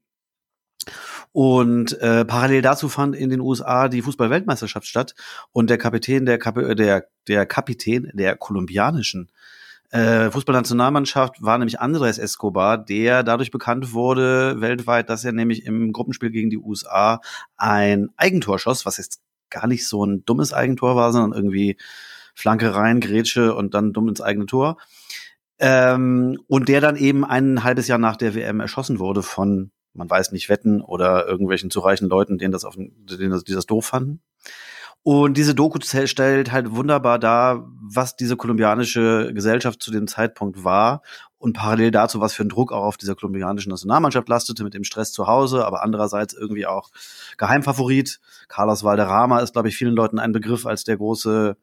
Und 1.35 1.99
äh, 1.99 2.23
parallel 2.23 2.61
dazu 2.61 2.87
fand 2.87 3.13
in 3.13 3.29
den 3.29 3.41
USA 3.41 3.89
die 3.89 4.01
Fußball-Weltmeisterschaft 4.01 4.87
statt 4.87 5.15
und 5.51 5.69
der 5.69 5.77
Kapitän 5.77 6.25
der, 6.25 6.39
Kap 6.39 6.55
der, 6.55 7.07
der 7.27 7.45
Kapitän 7.45 8.09
der 8.13 8.37
kolumbianischen 8.37 9.29
äh, 9.89 10.31
Fußballnationalmannschaft 10.31 11.43
war 11.43 11.57
nämlich 11.57 11.81
Andres 11.81 12.19
Escobar, 12.19 12.77
der 12.77 13.23
dadurch 13.23 13.51
bekannt 13.51 13.91
wurde 13.91 14.61
weltweit, 14.61 15.09
dass 15.09 15.25
er 15.25 15.33
nämlich 15.33 15.65
im 15.65 15.91
Gruppenspiel 15.91 16.31
gegen 16.31 16.49
die 16.49 16.57
USA 16.57 17.19
ein 17.57 18.11
Eigentor 18.15 18.57
schoss, 18.57 18.85
was 18.85 18.95
jetzt 18.95 19.19
gar 19.49 19.67
nicht 19.67 19.85
so 19.85 20.05
ein 20.05 20.23
dummes 20.23 20.53
Eigentor 20.53 20.95
war, 20.95 21.11
sondern 21.11 21.37
irgendwie 21.37 21.75
Flanke 22.33 22.73
rein, 22.73 23.01
Grätsche 23.01 23.53
und 23.53 23.73
dann 23.73 23.91
dumm 23.91 24.07
ins 24.07 24.21
eigene 24.21 24.45
Tor. 24.45 24.77
Ähm, 25.59 26.39
und 26.47 26.69
der 26.69 26.79
dann 26.79 26.95
eben 26.95 27.25
ein 27.25 27.65
halbes 27.65 27.89
Jahr 27.89 27.99
nach 27.99 28.15
der 28.15 28.35
WM 28.35 28.61
erschossen 28.61 28.99
wurde 28.99 29.21
von, 29.21 29.71
man 29.95 30.09
weiß 30.09 30.31
nicht, 30.31 30.49
Wetten 30.49 30.81
oder 30.81 31.27
irgendwelchen 31.27 31.71
zu 31.71 31.79
reichen 31.79 32.09
Leuten, 32.09 32.37
denen 32.37 32.51
das 32.51 32.65
auf, 32.65 32.75
denen 32.75 33.31
das, 33.31 33.43
die 33.43 33.53
das 33.53 33.65
doof 33.65 33.85
fanden. 33.85 34.21
Und 35.07 35.37
diese 35.37 35.53
Doku 35.53 35.77
stellt 35.81 36.51
halt 36.51 36.71
wunderbar 36.71 37.19
dar, 37.19 37.67
was 37.79 38.15
diese 38.15 38.35
kolumbianische 38.35 39.31
Gesellschaft 39.35 39.81
zu 39.81 39.91
dem 39.91 40.07
Zeitpunkt 40.07 40.63
war 40.63 41.03
und 41.37 41.53
parallel 41.53 41.91
dazu, 41.91 42.21
was 42.21 42.33
für 42.33 42.41
ein 42.41 42.49
Druck 42.49 42.71
auch 42.71 42.83
auf 42.83 42.97
dieser 42.97 43.13
kolumbianischen 43.13 43.69
Nationalmannschaft 43.69 44.27
lastete 44.27 44.63
mit 44.63 44.73
dem 44.73 44.83
Stress 44.83 45.11
zu 45.11 45.27
Hause, 45.27 45.63
aber 45.63 45.83
andererseits 45.83 46.33
irgendwie 46.33 46.65
auch 46.65 46.89
Geheimfavorit. 47.37 48.19
Carlos 48.47 48.83
Valderrama 48.83 49.41
ist, 49.41 49.53
glaube 49.53 49.67
ich, 49.69 49.77
vielen 49.77 49.93
Leuten 49.93 50.17
ein 50.17 50.31
Begriff 50.31 50.65
als 50.65 50.85
der 50.85 50.97
große 50.97 51.55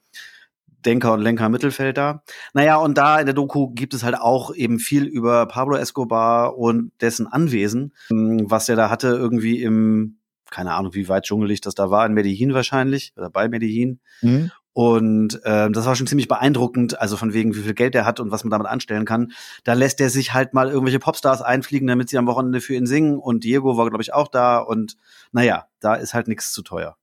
Denker 0.84 1.12
und 1.12 1.20
Lenker 1.20 1.46
im 1.46 1.52
Mittelfeld 1.52 1.96
da. 1.96 2.22
Naja, 2.54 2.76
und 2.76 2.98
da 2.98 3.18
in 3.18 3.26
der 3.26 3.34
Doku 3.34 3.70
gibt 3.70 3.94
es 3.94 4.02
halt 4.02 4.16
auch 4.18 4.54
eben 4.54 4.78
viel 4.78 5.04
über 5.04 5.46
Pablo 5.46 5.76
Escobar 5.76 6.56
und 6.56 6.92
dessen 7.00 7.26
Anwesen, 7.26 7.94
was 8.10 8.68
er 8.68 8.76
da 8.76 8.90
hatte 8.90 9.08
irgendwie 9.08 9.62
im, 9.62 10.18
keine 10.50 10.74
Ahnung, 10.74 10.94
wie 10.94 11.08
weit 11.08 11.24
dschungelig 11.24 11.60
das 11.60 11.74
da 11.74 11.90
war, 11.90 12.04
in 12.06 12.12
Medellin 12.14 12.54
wahrscheinlich, 12.54 13.12
oder 13.16 13.30
bei 13.30 13.48
Medellin. 13.48 14.00
Mhm. 14.20 14.50
Und 14.74 15.38
ähm, 15.44 15.74
das 15.74 15.84
war 15.84 15.96
schon 15.96 16.06
ziemlich 16.06 16.28
beeindruckend, 16.28 16.98
also 16.98 17.18
von 17.18 17.34
wegen, 17.34 17.54
wie 17.54 17.60
viel 17.60 17.74
Geld 17.74 17.94
er 17.94 18.06
hat 18.06 18.20
und 18.20 18.30
was 18.30 18.42
man 18.42 18.50
damit 18.50 18.66
anstellen 18.66 19.04
kann. 19.04 19.32
Da 19.64 19.74
lässt 19.74 20.00
er 20.00 20.08
sich 20.08 20.32
halt 20.32 20.54
mal 20.54 20.68
irgendwelche 20.68 20.98
Popstars 20.98 21.42
einfliegen, 21.42 21.88
damit 21.88 22.08
sie 22.08 22.16
am 22.16 22.26
Wochenende 22.26 22.62
für 22.62 22.74
ihn 22.74 22.86
singen. 22.86 23.18
Und 23.18 23.44
Diego 23.44 23.76
war, 23.76 23.88
glaube 23.90 24.02
ich, 24.02 24.14
auch 24.14 24.28
da. 24.28 24.58
Und 24.58 24.96
naja, 25.30 25.66
da 25.80 25.94
ist 25.94 26.14
halt 26.14 26.26
nichts 26.26 26.52
zu 26.52 26.62
teuer. 26.62 26.96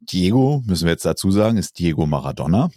Diego, 0.00 0.62
müssen 0.66 0.84
wir 0.84 0.92
jetzt 0.92 1.04
dazu 1.04 1.30
sagen, 1.30 1.56
ist 1.56 1.78
Diego 1.78 2.06
Maradona. 2.06 2.70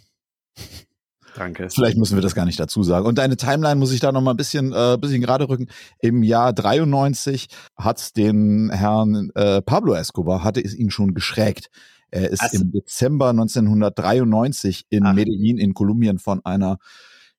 Danke. 1.36 1.68
Vielleicht 1.70 1.96
müssen 1.96 2.16
wir 2.16 2.22
das 2.22 2.34
gar 2.34 2.44
nicht 2.44 2.58
dazu 2.58 2.82
sagen. 2.82 3.06
Und 3.06 3.18
deine 3.18 3.36
Timeline 3.36 3.76
muss 3.76 3.92
ich 3.92 4.00
da 4.00 4.10
noch 4.12 4.20
mal 4.20 4.32
ein 4.32 4.36
bisschen, 4.36 4.72
äh, 4.72 4.98
bisschen 5.00 5.20
gerade 5.20 5.48
rücken. 5.48 5.68
Im 6.00 6.22
Jahr 6.22 6.52
93 6.52 7.48
hat 7.76 8.16
den 8.16 8.70
Herrn 8.70 9.30
äh, 9.34 9.62
Pablo 9.62 9.94
Escobar, 9.94 10.42
hatte 10.42 10.60
es 10.62 10.74
ihn 10.74 10.90
schon 10.90 11.14
geschrägt. 11.14 11.70
Er 12.10 12.30
ist 12.30 12.42
Was? 12.42 12.54
im 12.54 12.72
Dezember 12.72 13.30
1993 13.30 14.86
in 14.90 15.06
Ach. 15.06 15.14
Medellin 15.14 15.58
in 15.58 15.74
Kolumbien 15.74 16.18
von 16.18 16.44
einer 16.44 16.78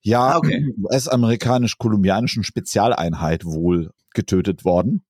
ja, 0.03 0.31
Ah, 0.31 0.37
okay. 0.37 0.73
US-amerikanisch-kolumbianischen 0.81 2.43
Spezialeinheit 2.43 3.45
wohl 3.45 3.91
getötet 4.13 4.65
worden. 4.65 5.03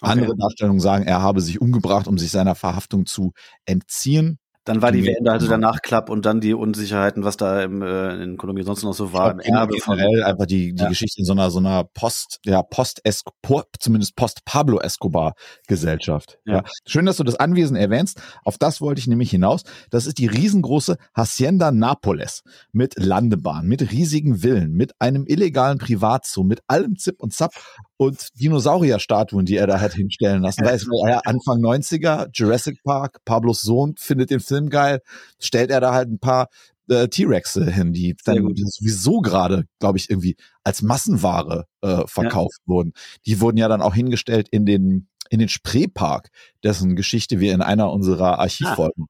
Okay. 0.00 0.10
Andere 0.12 0.36
Darstellungen 0.36 0.80
sagen, 0.80 1.04
er 1.04 1.20
habe 1.20 1.40
sich 1.40 1.60
umgebracht, 1.60 2.08
um 2.08 2.16
sich 2.18 2.30
seiner 2.30 2.54
Verhaftung 2.54 3.06
zu 3.06 3.32
entziehen. 3.66 4.38
Dann 4.64 4.82
war 4.82 4.92
die. 4.92 5.04
Wende 5.04 5.32
also 5.32 5.48
der 5.48 5.58
Nachklapp 5.58 6.10
und 6.10 6.26
dann 6.26 6.40
die 6.40 6.52
Unsicherheiten, 6.52 7.24
was 7.24 7.36
da 7.36 7.62
im, 7.62 7.80
äh, 7.82 8.22
in 8.22 8.36
Kolumbien 8.36 8.66
sonst 8.66 8.82
noch 8.82 8.92
so 8.92 9.12
war. 9.12 9.30
Von, 9.30 9.40
generell 9.40 10.22
einfach 10.22 10.46
die, 10.46 10.74
die 10.74 10.82
Ja. 10.82 10.88
Geschichte 10.88 11.20
in 11.20 11.24
so 11.24 11.32
einer, 11.32 11.50
so 11.50 11.58
einer 11.58 11.84
Post, 11.84 12.40
ja, 12.44 12.62
Post, 12.62 13.02
-Esco 13.04 13.64
zumindest 13.78 14.16
Post-Pablo 14.16 14.78
Escobar-Gesellschaft. 14.80 16.38
Ja. 16.44 16.56
Ja. 16.56 16.62
Schön, 16.86 17.06
dass 17.06 17.16
du 17.16 17.24
das 17.24 17.36
Anwesen 17.36 17.76
erwähnst. 17.76 18.20
Auf 18.44 18.58
das 18.58 18.80
wollte 18.80 19.00
ich 19.00 19.06
nämlich 19.06 19.30
hinaus. 19.30 19.62
Das 19.90 20.06
ist 20.06 20.18
die 20.18 20.26
riesengroße 20.26 20.96
Hacienda 21.14 21.72
Napoles 21.72 22.42
mit 22.72 22.94
Landebahn, 22.98 23.66
mit 23.66 23.90
riesigen 23.92 24.38
Villen, 24.38 24.72
mit 24.72 24.92
einem 24.98 25.24
illegalen 25.26 25.78
Privatzoo, 25.78 26.44
mit 26.44 26.60
allem 26.66 26.96
Zip 26.96 27.16
und 27.18 27.32
Zap 27.32 27.52
und 27.96 28.28
Dinosaurierstatuen, 28.40 29.44
die 29.44 29.56
er 29.56 29.66
da 29.66 29.80
hat 29.80 29.92
hinstellen 29.92 30.42
lassen. 30.42 30.64
Man, 30.64 30.78
ja, 31.08 31.20
Anfang 31.24 31.58
90er, 31.60 32.28
Jurassic 32.32 32.82
Park, 32.82 33.18
Pablos 33.24 33.60
Sohn 33.62 33.94
findet 33.96 34.30
den 34.30 34.40
Film 34.40 34.59
geil, 34.68 35.00
stellt 35.38 35.70
er 35.70 35.80
da 35.80 35.94
halt 35.94 36.10
ein 36.10 36.18
paar 36.18 36.48
äh, 36.88 37.08
T-Rexe 37.08 37.70
hin, 37.70 37.92
die 37.92 38.16
dann 38.24 38.54
sowieso 38.56 39.20
gerade, 39.20 39.64
glaube 39.78 39.98
ich, 39.98 40.10
irgendwie 40.10 40.36
als 40.64 40.82
Massenware 40.82 41.66
äh, 41.80 42.02
verkauft 42.06 42.60
wurden. 42.66 42.92
Die 43.26 43.40
wurden 43.40 43.56
ja 43.56 43.68
dann 43.68 43.80
auch 43.80 43.94
hingestellt 43.94 44.48
in 44.50 44.66
den 44.66 45.06
in 45.30 45.38
den 45.38 45.48
Spreepark, 45.48 46.30
dessen 46.64 46.96
Geschichte 46.96 47.38
wir 47.38 47.54
in 47.54 47.62
einer 47.62 47.92
unserer 47.92 48.40
Archivfolgen 48.40 49.06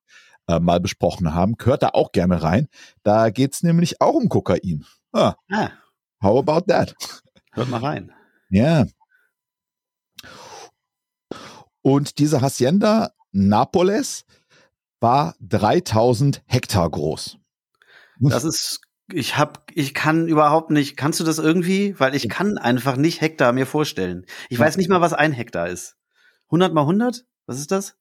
äh, 0.47 0.61
mal 0.61 0.79
besprochen 0.79 1.35
haben. 1.35 1.57
Gehört 1.57 1.83
da 1.83 1.89
auch 1.95 2.13
gerne 2.13 2.43
rein. 2.43 2.69
Da 3.03 3.31
geht's 3.31 3.63
nämlich 3.63 4.03
auch 4.03 4.15
um 4.15 4.29
Kokain. 4.29 4.85
Ah, 5.13 5.35
ah, 5.51 5.71
how 6.23 6.39
about 6.39 6.71
that? 6.71 6.95
hört 7.53 7.71
mal 7.71 7.81
rein. 7.81 8.13
Ja. 8.51 8.85
Und 11.83 12.19
diese 12.19 12.43
Hacienda 12.43 13.13
Napoles 13.33 14.25
war 15.01 15.35
3000 15.41 16.43
Hektar 16.47 16.89
groß. 16.91 17.39
Das 18.21 18.45
ist, 18.45 18.81
ich 19.13 19.39
hab, 19.39 19.65
ich 19.75 19.95
kann 19.95 20.29
überhaupt 20.29 20.71
nicht, 20.71 20.97
kannst 20.97 21.21
du 21.21 21.25
das 21.25 21.39
irgendwie? 21.39 21.99
Weil 21.99 22.15
ich 22.15 22.29
kann 22.29 22.59
einfach 22.59 22.97
nicht 22.97 23.21
Hektar 23.21 23.53
mir 23.53 23.67
vorstellen. 23.67 24.27
Ich 24.51 24.59
weiß 24.59 24.77
nicht 24.77 24.91
mal, 24.91 25.01
was 25.01 25.15
ein 25.15 25.33
Hektar 25.33 25.69
ist. 25.69 25.97
100 26.49 26.75
mal 26.75 26.83
100? 26.83 27.25
Was 27.47 27.59
ist 27.59 27.71
das? 27.71 27.97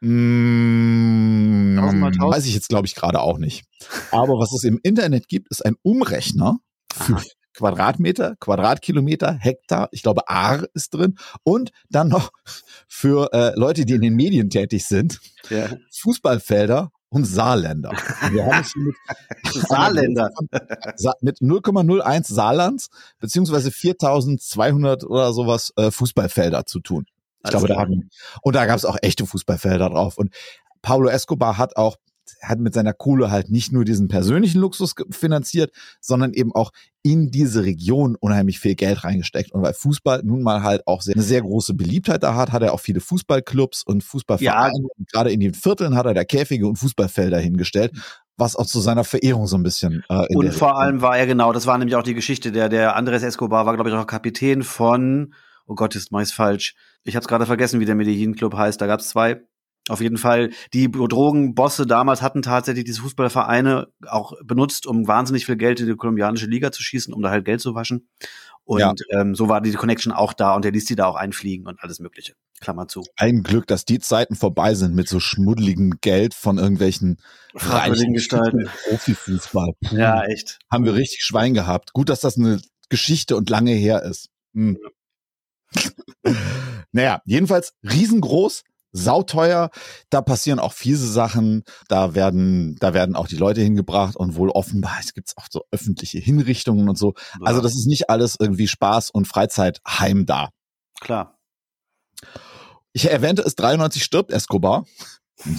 Mm, 0.00 1.76
Tausend 1.78 2.00
mal 2.00 2.10
tausend? 2.10 2.34
weiß 2.34 2.46
ich 2.46 2.54
jetzt, 2.54 2.68
glaube 2.68 2.86
ich, 2.86 2.94
gerade 2.94 3.20
auch 3.20 3.38
nicht. 3.38 3.64
Aber 4.10 4.34
was 4.34 4.52
es 4.52 4.64
im 4.64 4.80
Internet 4.82 5.28
gibt, 5.28 5.48
ist 5.50 5.64
ein 5.64 5.76
Umrechner 5.82 6.58
für. 6.92 7.22
Quadratmeter, 7.54 8.36
Quadratkilometer, 8.40 9.32
Hektar. 9.34 9.88
Ich 9.92 10.02
glaube, 10.02 10.28
Ar 10.28 10.64
ist 10.74 10.94
drin. 10.94 11.16
Und 11.42 11.70
dann 11.90 12.08
noch 12.08 12.30
für 12.88 13.32
äh, 13.32 13.52
Leute, 13.58 13.84
die 13.84 13.94
in 13.94 14.02
den 14.02 14.14
Medien 14.14 14.50
tätig 14.50 14.84
sind, 14.86 15.20
Ja. 15.50 15.66
Fußballfelder 15.90 16.90
und 17.08 17.24
Saarländer. 17.26 17.90
Wir 18.30 18.46
haben 18.46 18.60
es 18.62 18.74
mit 18.74 18.96
Saarländer. 19.68 20.30
Sa- 20.96 21.14
mit 21.20 21.38
0,01 21.40 22.32
Saarlands 22.32 22.88
beziehungsweise 23.20 23.70
4200 23.70 25.04
oder 25.04 25.32
sowas 25.32 25.72
äh, 25.76 25.90
Fußballfelder 25.90 26.64
zu 26.66 26.80
tun. 26.80 27.04
Ich 27.44 27.50
glaube, 27.50 27.66
da 27.68 27.76
hatten, 27.80 28.08
und 28.42 28.54
da 28.54 28.66
gab 28.66 28.76
es 28.76 28.84
auch 28.84 28.96
echte 29.02 29.26
Fußballfelder 29.26 29.90
drauf. 29.90 30.16
Und 30.16 30.32
Pablo 30.80 31.08
Escobar 31.08 31.58
hat 31.58 31.76
auch 31.76 31.96
hat 32.42 32.58
mit 32.58 32.74
seiner 32.74 32.92
Kohle 32.92 33.30
halt 33.30 33.50
nicht 33.50 33.72
nur 33.72 33.84
diesen 33.84 34.08
persönlichen 34.08 34.60
Luxus 34.60 34.94
finanziert, 35.10 35.72
sondern 36.00 36.32
eben 36.32 36.54
auch 36.54 36.72
in 37.02 37.30
diese 37.30 37.64
Region 37.64 38.16
unheimlich 38.16 38.60
viel 38.60 38.74
Geld 38.74 39.04
reingesteckt. 39.04 39.52
Und 39.52 39.62
weil 39.62 39.74
Fußball 39.74 40.22
nun 40.24 40.42
mal 40.42 40.62
halt 40.62 40.86
auch 40.86 41.02
sehr, 41.02 41.14
eine 41.14 41.24
sehr 41.24 41.42
große 41.42 41.74
Beliebtheit 41.74 42.22
da 42.22 42.34
hat, 42.34 42.52
hat 42.52 42.62
er 42.62 42.72
auch 42.72 42.80
viele 42.80 43.00
Fußballclubs 43.00 43.82
und 43.82 44.04
Fußballvereine. 44.04 44.88
Und 44.96 45.10
gerade 45.10 45.32
in 45.32 45.40
den 45.40 45.54
Vierteln 45.54 45.96
hat 45.96 46.06
er 46.06 46.14
da 46.14 46.24
Käfige 46.24 46.66
und 46.66 46.76
Fußballfelder 46.76 47.38
hingestellt, 47.38 47.92
was 48.36 48.56
auch 48.56 48.66
zu 48.66 48.80
seiner 48.80 49.04
Verehrung 49.04 49.46
so 49.46 49.56
ein 49.56 49.62
bisschen 49.62 50.04
äh, 50.08 50.26
Und 50.34 50.52
vor 50.54 50.78
allem 50.78 51.02
war 51.02 51.16
er 51.16 51.26
genau, 51.26 51.52
das 51.52 51.66
war 51.66 51.76
nämlich 51.78 51.96
auch 51.96 52.02
die 52.02 52.14
Geschichte, 52.14 52.52
der, 52.52 52.68
der 52.68 52.96
Andres 52.96 53.22
Escobar 53.22 53.66
war, 53.66 53.74
glaube 53.74 53.90
ich, 53.90 53.96
auch 53.96 54.06
Kapitän 54.06 54.62
von, 54.62 55.34
oh 55.66 55.74
Gott, 55.74 55.98
mach 56.10 56.20
ich's 56.20 56.32
falsch. 56.32 56.74
Ich 57.04 57.16
habe 57.16 57.26
gerade 57.26 57.46
vergessen, 57.46 57.80
wie 57.80 57.84
der 57.84 57.96
Medellin 57.96 58.36
Club 58.36 58.54
heißt. 58.54 58.80
Da 58.80 58.86
gab's 58.86 59.08
zwei. 59.08 59.42
Auf 59.88 60.00
jeden 60.00 60.16
Fall, 60.16 60.50
die 60.72 60.90
Drogenbosse 60.90 61.86
damals 61.86 62.22
hatten 62.22 62.42
tatsächlich 62.42 62.84
diese 62.84 63.00
Fußballvereine 63.00 63.88
auch 64.06 64.34
benutzt, 64.44 64.86
um 64.86 65.08
wahnsinnig 65.08 65.46
viel 65.46 65.56
Geld 65.56 65.80
in 65.80 65.86
die 65.86 65.96
kolumbianische 65.96 66.46
Liga 66.46 66.70
zu 66.70 66.82
schießen, 66.82 67.12
um 67.12 67.20
da 67.20 67.30
halt 67.30 67.44
Geld 67.44 67.60
zu 67.60 67.74
waschen. 67.74 68.08
Und 68.64 68.78
Ja. 68.80 68.94
ähm, 69.10 69.34
so 69.34 69.48
war 69.48 69.60
die 69.60 69.72
Connection 69.72 70.12
auch 70.12 70.32
da 70.34 70.54
und 70.54 70.64
der 70.64 70.70
ließ 70.70 70.84
die 70.84 70.94
da 70.94 71.06
auch 71.06 71.16
einfliegen 71.16 71.66
und 71.66 71.82
alles 71.82 71.98
Mögliche. 71.98 72.34
Klammer 72.60 72.86
zu. 72.86 73.02
Ein 73.16 73.42
Glück, 73.42 73.66
dass 73.66 73.84
die 73.84 73.98
Zeiten 73.98 74.36
vorbei 74.36 74.74
sind 74.74 74.94
mit 74.94 75.08
so 75.08 75.18
schmuddeligem 75.18 75.94
Geld 76.00 76.32
von 76.32 76.58
irgendwelchen 76.58 77.20
Fragwürdigen 77.56 78.14
Gestalten. 78.14 78.68
Profifußball. 78.88 79.72
Ja, 79.90 80.22
echt. 80.26 80.60
Haben 80.70 80.84
wir 80.84 80.94
richtig 80.94 81.24
Schwein 81.24 81.54
gehabt. 81.54 81.92
Gut, 81.92 82.08
dass 82.08 82.20
das 82.20 82.38
eine 82.38 82.60
Geschichte 82.88 83.36
und 83.36 83.50
lange 83.50 83.72
her 83.72 84.04
ist. 84.04 84.28
Hm. 84.54 84.78
naja, 86.92 87.20
jedenfalls 87.24 87.74
riesengroß, 87.82 88.62
sauteuer. 88.92 89.70
Da 90.10 90.22
passieren 90.22 90.58
auch 90.58 90.72
fiese 90.72 91.10
Sachen. 91.10 91.64
Da 91.88 92.14
werden, 92.14 92.76
da 92.78 92.94
werden 92.94 93.16
auch 93.16 93.26
die 93.26 93.36
Leute 93.36 93.60
hingebracht 93.60 94.16
und 94.16 94.36
wohl 94.36 94.50
offenbar, 94.50 94.96
es 95.00 95.14
gibt 95.14 95.32
auch 95.36 95.46
so 95.50 95.62
öffentliche 95.70 96.18
Hinrichtungen 96.18 96.88
und 96.88 96.98
so. 96.98 97.14
Also 97.40 97.60
das 97.60 97.74
ist 97.74 97.86
nicht 97.86 98.10
alles 98.10 98.36
irgendwie 98.38 98.68
Spaß 98.68 99.10
und 99.10 99.26
Freizeitheim 99.26 100.26
da. 100.26 100.50
klar. 101.00 101.38
Ich 102.92 103.10
erwähnte 103.10 103.42
es, 103.42 103.56
93 103.56 104.04
stirbt 104.04 104.30
Escobar. 104.30 104.84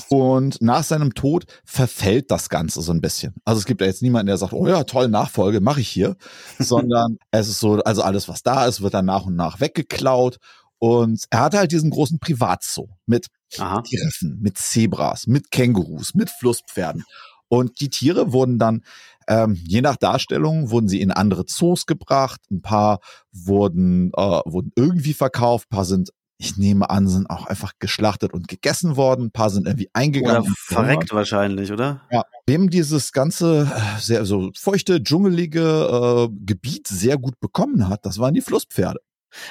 Und 0.08 0.62
nach 0.62 0.84
seinem 0.84 1.14
Tod 1.14 1.46
verfällt 1.66 2.32
das 2.32 2.48
Ganze 2.48 2.82
so 2.82 2.94
ein 2.94 3.02
bisschen. 3.02 3.36
Also 3.44 3.60
es 3.60 3.66
gibt 3.66 3.82
ja 3.82 3.88
jetzt 3.88 4.02
niemanden, 4.02 4.28
der 4.28 4.38
sagt, 4.38 4.54
oh 4.54 4.68
ja, 4.68 4.84
toll, 4.84 5.10
Nachfolge, 5.10 5.60
mache 5.60 5.82
ich 5.82 5.90
hier. 5.90 6.16
Sondern 6.60 7.18
es 7.32 7.50
ist 7.50 7.60
so, 7.60 7.82
also 7.84 8.02
alles, 8.02 8.30
was 8.30 8.44
da 8.44 8.66
ist, 8.66 8.82
wird 8.82 8.94
dann 8.94 9.06
nach 9.06 9.26
und 9.26 9.36
nach 9.36 9.60
weggeklaut. 9.60 10.38
Und 10.84 11.24
er 11.30 11.40
hatte 11.40 11.60
halt 11.60 11.72
diesen 11.72 11.92
großen 11.92 12.20
Privatzoo 12.20 12.90
mit 13.06 13.28
Aha. 13.58 13.82
Giraffen, 13.90 14.40
mit 14.42 14.58
Zebras, 14.58 15.28
mit 15.28 15.50
Kängurus, 15.50 16.14
mit 16.14 16.30
Flusspferden. 16.30 17.06
Und 17.48 17.80
die 17.80 17.88
Tiere 17.88 18.34
wurden 18.34 18.60
dann, 18.60 18.84
ähm, 19.30 19.58
je 19.66 19.80
nach 19.80 19.96
Darstellung, 19.96 20.72
wurden 20.72 20.90
sie 20.90 21.00
in 21.00 21.12
andere 21.12 21.46
Zoos 21.46 21.86
gebracht. 21.86 22.42
Ein 22.52 22.62
paar 22.62 23.00
wurden, 23.32 24.12
äh, 24.14 24.42
wurden 24.44 24.74
irgendwie 24.76 25.14
verkauft, 25.14 25.68
ein 25.72 25.76
paar 25.78 25.86
sind, 25.86 26.10
ich 26.38 26.58
nehme 26.58 26.90
an, 26.90 27.08
sind 27.08 27.30
auch 27.30 27.46
einfach 27.46 27.72
geschlachtet 27.80 28.34
und 28.34 28.50
gegessen 28.50 28.98
worden, 28.98 29.28
ein 29.28 29.32
paar 29.32 29.52
sind 29.52 29.68
irgendwie 29.68 29.90
eingegangen. 29.94 30.42
Oder 30.42 30.54
verreckt 30.66 31.14
wahrscheinlich, 31.14 31.72
oder? 31.72 32.02
ja, 32.12 32.24
wem 32.46 32.70
dieses 32.70 33.14
ganze 33.14 33.72
äh, 33.74 34.02
sehr 34.02 34.26
so 34.26 34.52
feuchte, 34.54 35.02
dschungelige 35.02 36.28
äh, 36.30 36.36
Gebiet 36.46 36.90
sehr 36.90 37.18
gut 37.18 37.40
bekommen 37.40 37.88
hat, 37.88 38.06
das 38.06 38.20
waren 38.20 38.34
die 38.34 38.42
Flusspferde. 38.42 39.00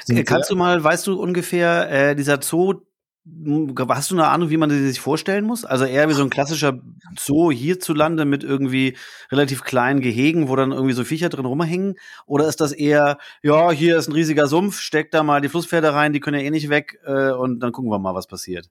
Sind 0.05 0.25
Kannst 0.27 0.51
du 0.51 0.57
mal, 0.57 0.83
weißt 0.83 1.07
du 1.07 1.21
ungefähr, 1.21 1.91
äh, 1.91 2.17
dieser 2.17 2.41
Zoo, 2.43 2.83
hast 3.89 4.11
du 4.11 4.17
eine 4.17 4.27
Ahnung, 4.27 4.51
wie 4.51 4.57
man 4.57 4.69
den 4.69 4.85
sich 4.87 5.01
vorstellen 5.01 5.45
muss? 5.45 5.65
Also 5.65 5.85
eher 5.85 6.09
wie 6.09 6.13
so 6.13 6.23
ein 6.23 6.31
klassischer 6.31 6.81
Zoo 7.17 7.53
hierzulande 7.53 8.25
mit 8.25 8.43
irgendwie 8.43 8.97
relativ 9.31 9.63
kleinen 9.63 10.01
Gehegen, 10.01 10.49
wo 10.49 10.57
dann 10.57 10.73
irgendwie 10.73 10.95
so 10.95 11.05
Viecher 11.05 11.29
drin 11.29 11.47
rumhängen? 11.47 11.95
Oder 12.27 12.49
ist 12.49 12.61
das 12.61 12.73
eher, 12.73 13.19
ja, 13.43 13.71
hier 13.71 13.97
ist 13.97 14.09
ein 14.09 14.13
riesiger 14.13 14.49
Sumpf, 14.49 14.81
steck 14.81 15.13
da 15.13 15.23
mal 15.23 15.41
die 15.41 15.49
Flusspferde 15.49 15.95
rein, 15.95 16.13
die 16.13 16.21
können 16.21 16.41
ja 16.41 16.47
eh 16.47 16.51
nicht 16.51 16.69
weg 16.69 16.99
äh, 17.05 17.31
und 17.31 17.61
dann 17.61 17.73
gucken 17.73 17.91
wir 17.91 17.99
mal, 18.01 18.15
was 18.15 18.27
passiert. 18.27 18.69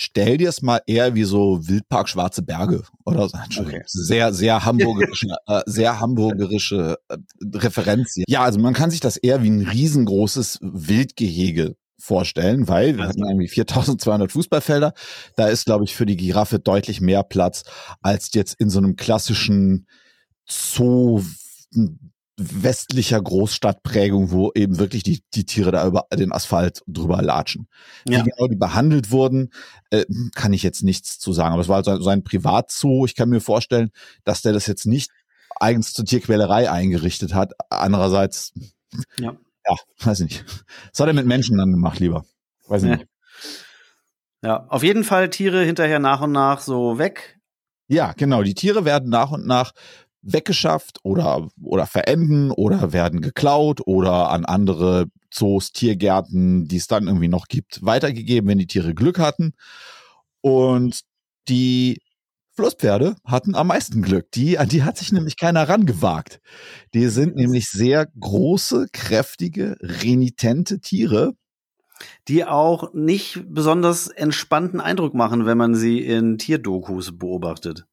Stell 0.00 0.36
dir 0.36 0.48
es 0.48 0.62
mal 0.62 0.80
eher 0.86 1.16
wie 1.16 1.24
so 1.24 1.58
Wildpark 1.66 2.08
Schwarze 2.08 2.40
Berge 2.40 2.84
oder 3.04 3.28
so. 3.28 3.36
Okay. 3.58 3.82
Sehr, 3.84 4.32
sehr 4.32 4.64
hamburgerische, 4.64 5.26
äh, 5.48 5.62
sehr 5.66 5.98
hamburgerische 5.98 7.00
äh, 7.08 7.16
Referenz 7.52 8.14
hier. 8.14 8.24
Ja, 8.28 8.42
also 8.42 8.60
man 8.60 8.74
kann 8.74 8.92
sich 8.92 9.00
das 9.00 9.16
eher 9.16 9.42
wie 9.42 9.50
ein 9.50 9.66
riesengroßes 9.66 10.60
Wildgehege 10.62 11.74
vorstellen, 11.98 12.68
weil 12.68 12.96
wir 12.96 13.08
hatten 13.08 13.26
irgendwie 13.28 13.48
4200 13.48 14.30
Fußballfelder. 14.30 14.94
Da 15.34 15.48
ist, 15.48 15.64
glaube 15.64 15.82
ich, 15.82 15.96
für 15.96 16.06
die 16.06 16.16
Giraffe 16.16 16.60
deutlich 16.60 17.00
mehr 17.00 17.24
Platz 17.24 17.64
als 18.00 18.32
jetzt 18.34 18.54
in 18.60 18.70
so 18.70 18.78
einem 18.78 18.94
klassischen 18.94 19.88
Zoo 20.48 21.24
westlicher 22.38 23.20
Großstadtprägung, 23.20 24.30
wo 24.30 24.52
eben 24.54 24.78
wirklich 24.78 25.02
die, 25.02 25.22
die 25.34 25.44
Tiere 25.44 25.72
da 25.72 25.86
über 25.86 26.06
den 26.14 26.32
Asphalt 26.32 26.82
drüber 26.86 27.20
latschen. 27.20 27.68
Ja. 28.08 28.20
Wie 28.24 28.30
genau 28.30 28.46
die 28.46 28.56
behandelt 28.56 29.10
wurden, 29.10 29.50
äh, 29.90 30.04
kann 30.34 30.52
ich 30.52 30.62
jetzt 30.62 30.82
nichts 30.84 31.18
zu 31.18 31.32
sagen. 31.32 31.52
Aber 31.52 31.62
es 31.62 31.68
war 31.68 31.76
halt 31.76 31.86
sein, 31.86 32.00
sein 32.02 32.24
Privatzoo. 32.24 33.04
Ich 33.06 33.16
kann 33.16 33.28
mir 33.28 33.40
vorstellen, 33.40 33.90
dass 34.24 34.42
der 34.42 34.52
das 34.52 34.66
jetzt 34.66 34.86
nicht 34.86 35.10
eigens 35.60 35.92
zur 35.92 36.04
Tierquälerei 36.04 36.70
eingerichtet 36.70 37.34
hat. 37.34 37.52
Andererseits, 37.70 38.52
Ja. 39.18 39.36
ja, 39.68 39.76
weiß 40.04 40.20
ich 40.20 40.26
nicht. 40.26 40.64
Was 40.92 41.00
hat 41.00 41.08
er 41.08 41.14
mit 41.14 41.26
Menschen 41.26 41.58
dann 41.58 41.72
gemacht, 41.72 41.98
lieber? 41.98 42.24
Weiß 42.68 42.84
ich 42.84 42.90
Ja. 42.90 42.96
nicht. 42.96 43.08
Ja, 44.42 44.66
auf 44.68 44.84
jeden 44.84 45.02
Fall 45.02 45.30
Tiere 45.30 45.64
hinterher 45.64 45.98
nach 45.98 46.20
und 46.20 46.30
nach 46.30 46.60
so 46.60 46.98
weg. 46.98 47.40
Ja, 47.88 48.12
genau. 48.12 48.42
Die 48.44 48.54
Tiere 48.54 48.84
werden 48.84 49.08
nach 49.08 49.32
und 49.32 49.46
nach 49.46 49.72
weggeschafft 50.22 50.98
oder, 51.04 51.48
oder 51.62 51.86
verenden 51.86 52.50
oder 52.50 52.92
werden 52.92 53.20
geklaut 53.20 53.80
oder 53.86 54.30
an 54.30 54.44
andere 54.44 55.06
Zoos, 55.30 55.72
Tiergärten, 55.72 56.66
die 56.68 56.76
es 56.76 56.86
dann 56.86 57.06
irgendwie 57.06 57.28
noch 57.28 57.46
gibt, 57.48 57.84
weitergegeben, 57.84 58.48
wenn 58.48 58.58
die 58.58 58.66
Tiere 58.66 58.94
Glück 58.94 59.18
hatten. 59.18 59.52
Und 60.40 61.02
die 61.48 62.00
Flusspferde 62.54 63.14
hatten 63.24 63.54
am 63.54 63.68
meisten 63.68 64.02
Glück. 64.02 64.32
Die, 64.32 64.58
an 64.58 64.68
die 64.68 64.82
hat 64.82 64.98
sich 64.98 65.12
nämlich 65.12 65.36
keiner 65.36 65.68
rangewagt. 65.68 66.40
Die 66.94 67.06
sind 67.08 67.36
nämlich 67.36 67.68
sehr 67.68 68.08
große, 68.18 68.88
kräftige, 68.92 69.76
renitente 69.80 70.80
Tiere. 70.80 71.34
die 72.28 72.44
auch 72.44 72.92
nicht 72.94 73.42
besonders 73.48 74.08
entspannten 74.08 74.80
Eindruck 74.80 75.14
machen, 75.14 75.46
wenn 75.46 75.58
man 75.58 75.74
sie 75.74 76.00
in 76.00 76.38
Tierdokus 76.38 77.18
beobachtet. 77.18 77.86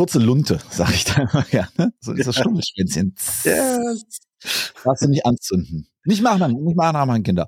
Kurze 0.00 0.18
Lunte, 0.18 0.58
sag 0.70 0.94
ich 0.94 1.04
da 1.04 1.28
immer 1.30 1.42
gerne. 1.42 1.92
So 2.00 2.14
dieses 2.14 2.34
Stummelschwänzchen. 2.34 3.14
Darfst 3.44 5.02
du 5.04 5.08
nicht 5.10 5.26
anzünden. 5.26 5.88
Nicht 6.06 6.22
machen, 6.22 6.54
nicht 6.64 6.74
machen, 6.74 7.22
Kinder. 7.22 7.46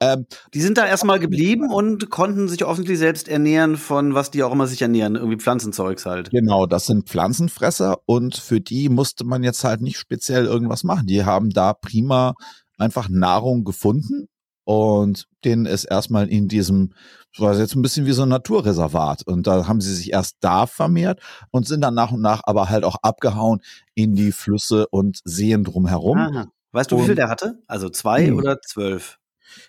Ähm, 0.00 0.26
Die 0.52 0.60
sind 0.60 0.76
da 0.76 0.86
erstmal 0.86 1.18
geblieben 1.18 1.72
und 1.72 2.10
konnten 2.10 2.46
sich 2.46 2.62
offensichtlich 2.66 2.98
selbst 2.98 3.26
ernähren 3.26 3.78
von 3.78 4.12
was 4.12 4.30
die 4.30 4.42
auch 4.42 4.52
immer 4.52 4.66
sich 4.66 4.82
ernähren, 4.82 5.14
irgendwie 5.14 5.38
Pflanzenzeugs 5.38 6.04
halt. 6.04 6.28
Genau, 6.28 6.66
das 6.66 6.84
sind 6.84 7.08
Pflanzenfresser 7.08 7.96
und 8.04 8.36
für 8.36 8.60
die 8.60 8.90
musste 8.90 9.24
man 9.24 9.42
jetzt 9.42 9.64
halt 9.64 9.80
nicht 9.80 9.96
speziell 9.96 10.44
irgendwas 10.44 10.84
machen. 10.84 11.06
Die 11.06 11.24
haben 11.24 11.48
da 11.48 11.72
prima 11.72 12.34
einfach 12.76 13.08
Nahrung 13.08 13.64
gefunden 13.64 14.28
und 14.64 15.26
denen 15.44 15.66
ist 15.66 15.84
erstmal 15.84 16.28
in 16.28 16.48
diesem, 16.48 16.92
das 17.32 17.40
war 17.40 17.58
jetzt 17.58 17.74
ein 17.74 17.82
bisschen 17.82 18.06
wie 18.06 18.12
so 18.12 18.22
ein 18.22 18.28
Naturreservat 18.28 19.26
und 19.26 19.46
da 19.46 19.66
haben 19.68 19.80
sie 19.80 19.94
sich 19.94 20.12
erst 20.12 20.36
da 20.40 20.66
vermehrt 20.66 21.20
und 21.50 21.66
sind 21.66 21.80
dann 21.82 21.94
nach 21.94 22.12
und 22.12 22.20
nach 22.22 22.40
aber 22.44 22.68
halt 22.70 22.84
auch 22.84 22.96
abgehauen 23.02 23.60
in 23.94 24.14
die 24.14 24.32
Flüsse 24.32 24.86
und 24.88 25.20
Seen 25.24 25.64
drumherum. 25.64 26.18
Aha. 26.18 26.46
Weißt 26.72 26.90
du, 26.90 26.96
wie 26.98 27.02
viel 27.02 27.10
Und- 27.10 27.16
der 27.16 27.28
hatte? 27.28 27.62
Also 27.66 27.88
zwei 27.90 28.26
Hm. 28.26 28.36
oder 28.36 28.60
zwölf? 28.60 29.18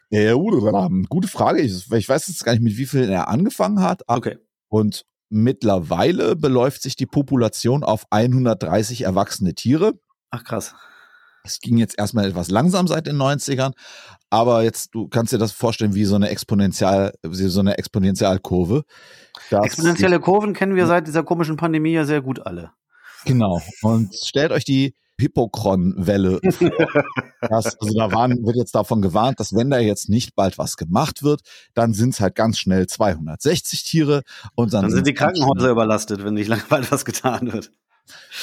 Ja, 0.09 0.33
gute 0.33 1.27
Frage. 1.27 1.61
Ich, 1.61 1.91
ich 1.91 2.09
weiß 2.09 2.27
jetzt 2.27 2.43
gar 2.43 2.53
nicht, 2.53 2.61
mit 2.63 2.77
wie 2.77 2.85
viel 2.87 3.09
er 3.09 3.27
angefangen 3.27 3.81
hat. 3.81 4.01
Okay. 4.07 4.37
Und 4.69 5.05
mittlerweile 5.29 6.35
beläuft 6.35 6.81
sich 6.81 6.95
die 6.95 7.05
Population 7.05 7.83
auf 7.83 8.05
130 8.09 9.01
erwachsene 9.03 9.53
Tiere. 9.53 9.93
Ach 10.31 10.43
krass. 10.43 10.73
Es 11.45 11.59
ging 11.59 11.77
jetzt 11.77 11.97
erstmal 11.97 12.25
etwas 12.25 12.49
langsam 12.49 12.87
seit 12.87 13.07
den 13.07 13.17
90ern, 13.17 13.73
aber 14.29 14.63
jetzt, 14.63 14.93
du 14.93 15.07
kannst 15.07 15.31
dir 15.31 15.37
das 15.37 15.51
vorstellen 15.51 15.95
wie 15.95 16.05
so 16.05 16.15
eine 16.15 16.29
Exponential, 16.29 17.13
wie 17.23 17.35
so 17.35 17.59
eine 17.59 17.77
Exponentialkurve. 17.77 18.83
Exponentielle 19.49 20.19
Kurven 20.19 20.53
kennen 20.53 20.75
wir 20.75 20.87
seit 20.87 21.07
dieser 21.07 21.23
komischen 21.23 21.57
Pandemie 21.57 21.93
ja 21.93 22.05
sehr 22.05 22.21
gut 22.21 22.45
alle. 22.45 22.71
Genau. 23.25 23.61
Und 23.81 24.13
stellt 24.15 24.51
euch 24.51 24.65
die 24.65 24.95
Hippokron-Welle 25.19 26.39
vor. 26.51 26.69
Das, 27.41 27.79
also 27.79 27.97
da 27.97 28.11
waren, 28.11 28.45
wird 28.45 28.57
jetzt 28.57 28.75
davon 28.75 29.01
gewarnt, 29.01 29.39
dass 29.39 29.55
wenn 29.55 29.69
da 29.69 29.79
jetzt 29.79 30.09
nicht 30.09 30.35
bald 30.35 30.57
was 30.57 30.75
gemacht 30.75 31.23
wird, 31.23 31.41
dann 31.73 31.93
sind 31.93 32.13
es 32.13 32.19
halt 32.19 32.35
ganz 32.35 32.57
schnell 32.57 32.87
260 32.87 33.83
Tiere 33.83 34.23
und 34.55 34.73
dann, 34.73 34.83
Dann 34.83 34.91
sind 34.91 35.07
die 35.07 35.13
Krankenhäuser 35.13 35.69
überlastet, 35.69 36.23
wenn 36.23 36.33
nicht 36.33 36.47
lange 36.47 36.63
bald 36.69 36.91
was 36.91 37.05
getan 37.05 37.53
wird. 37.53 37.71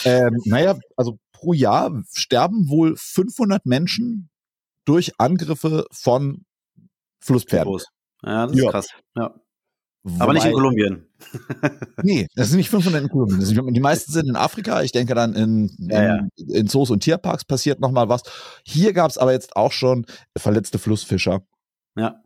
Ähm, 0.04 0.40
naja, 0.44 0.78
also 0.96 1.18
pro 1.42 1.52
Jahr 1.52 2.02
sterben 2.14 2.68
wohl 2.68 2.94
500 2.96 3.66
Menschen 3.66 4.30
durch 4.84 5.12
Angriffe 5.18 5.86
von 5.92 6.44
Flusspferden. 7.20 7.78
Ja, 8.24 8.46
das 8.46 8.56
ist 8.56 8.62
Ja. 8.62 8.70
krass. 8.70 8.88
Ja. 9.16 9.34
Aber 10.18 10.32
nicht 10.32 10.44
in 10.44 10.50
Wobei- 10.52 10.54
Kolumbien. 10.54 11.06
Nee, 12.02 12.26
das 12.34 12.48
sind 12.48 12.58
nicht 12.58 12.70
500 12.70 13.02
in 13.02 13.08
Kolumbien. 13.08 13.74
Die 13.74 13.80
meisten 13.80 14.10
sind 14.12 14.28
in 14.28 14.34
Afrika. 14.36 14.82
Ich 14.82 14.90
denke 14.92 15.14
dann 15.14 15.34
in, 15.34 15.68
in, 15.78 15.90
Ja, 15.90 16.02
ja. 16.16 16.28
in 16.36 16.66
Zoos 16.68 16.90
und 16.90 17.00
Tierparks 17.00 17.44
passiert 17.44 17.80
noch 17.80 17.90
mal 17.92 18.08
was. 18.08 18.22
Hier 18.64 18.92
gab 18.92 19.10
es 19.10 19.18
aber 19.18 19.32
jetzt 19.32 19.54
auch 19.56 19.70
schon 19.72 20.06
verletzte 20.36 20.78
Flussfischer. 20.78 21.42
Ja. 21.96 22.20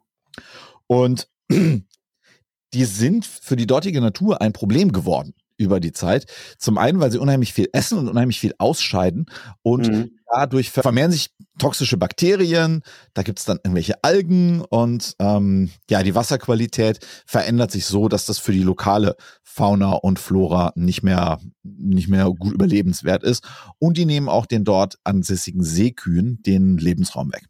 Und 0.87 1.29
die 1.51 2.85
sind 2.85 3.25
für 3.27 3.57
die 3.57 3.67
dortige 3.67 4.01
Natur 4.01 4.41
ein 4.41 4.53
Problem 4.55 4.93
geworden 4.93 5.35
über 5.59 5.81
die 5.81 5.93
Zeit. 5.93 6.27
Zum 6.59 6.79
einen, 6.79 7.01
weil 7.01 7.11
sie 7.11 7.19
unheimlich 7.19 7.53
viel 7.53 7.69
essen 7.73 7.99
und 7.99 8.09
unheimlich 8.09 8.41
viel 8.41 8.55
ausscheiden 8.59 9.27
und 9.63 9.89
Mhm. 9.89 10.11
dadurch 10.31 10.71
vermehren 10.71 11.13
sich 11.13 11.31
toxische 11.59 11.97
Bakterien, 11.97 12.83
da 13.15 13.23
gibt's 13.23 13.45
dann 13.45 13.59
irgendwelche 13.59 14.03
Algen 14.03 14.61
und 14.63 15.15
ähm, 15.19 15.71
ja, 15.89 16.03
die 16.03 16.15
Wasserqualität 16.15 16.99
verändert 17.27 17.71
sich 17.71 17.87
so, 17.87 18.09
dass 18.09 18.27
das 18.27 18.39
für 18.39 18.53
die 18.53 18.63
lokale 18.63 19.17
Fauna 19.43 19.93
und 19.93 20.19
Flora 20.19 20.73
nicht 20.75 21.03
mehr, 21.03 21.41
nicht 21.63 22.09
mehr 22.09 22.27
gut 22.31 22.53
überlebenswert 22.53 23.23
ist. 23.23 23.47
Und 23.79 23.97
die 23.97 24.05
nehmen 24.05 24.29
auch 24.29 24.47
den 24.47 24.65
dort 24.65 24.99
ansässigen 25.05 25.63
Seekühen 25.63 26.43
den 26.43 26.77
Lebensraum 26.77 27.33
weg. 27.33 27.47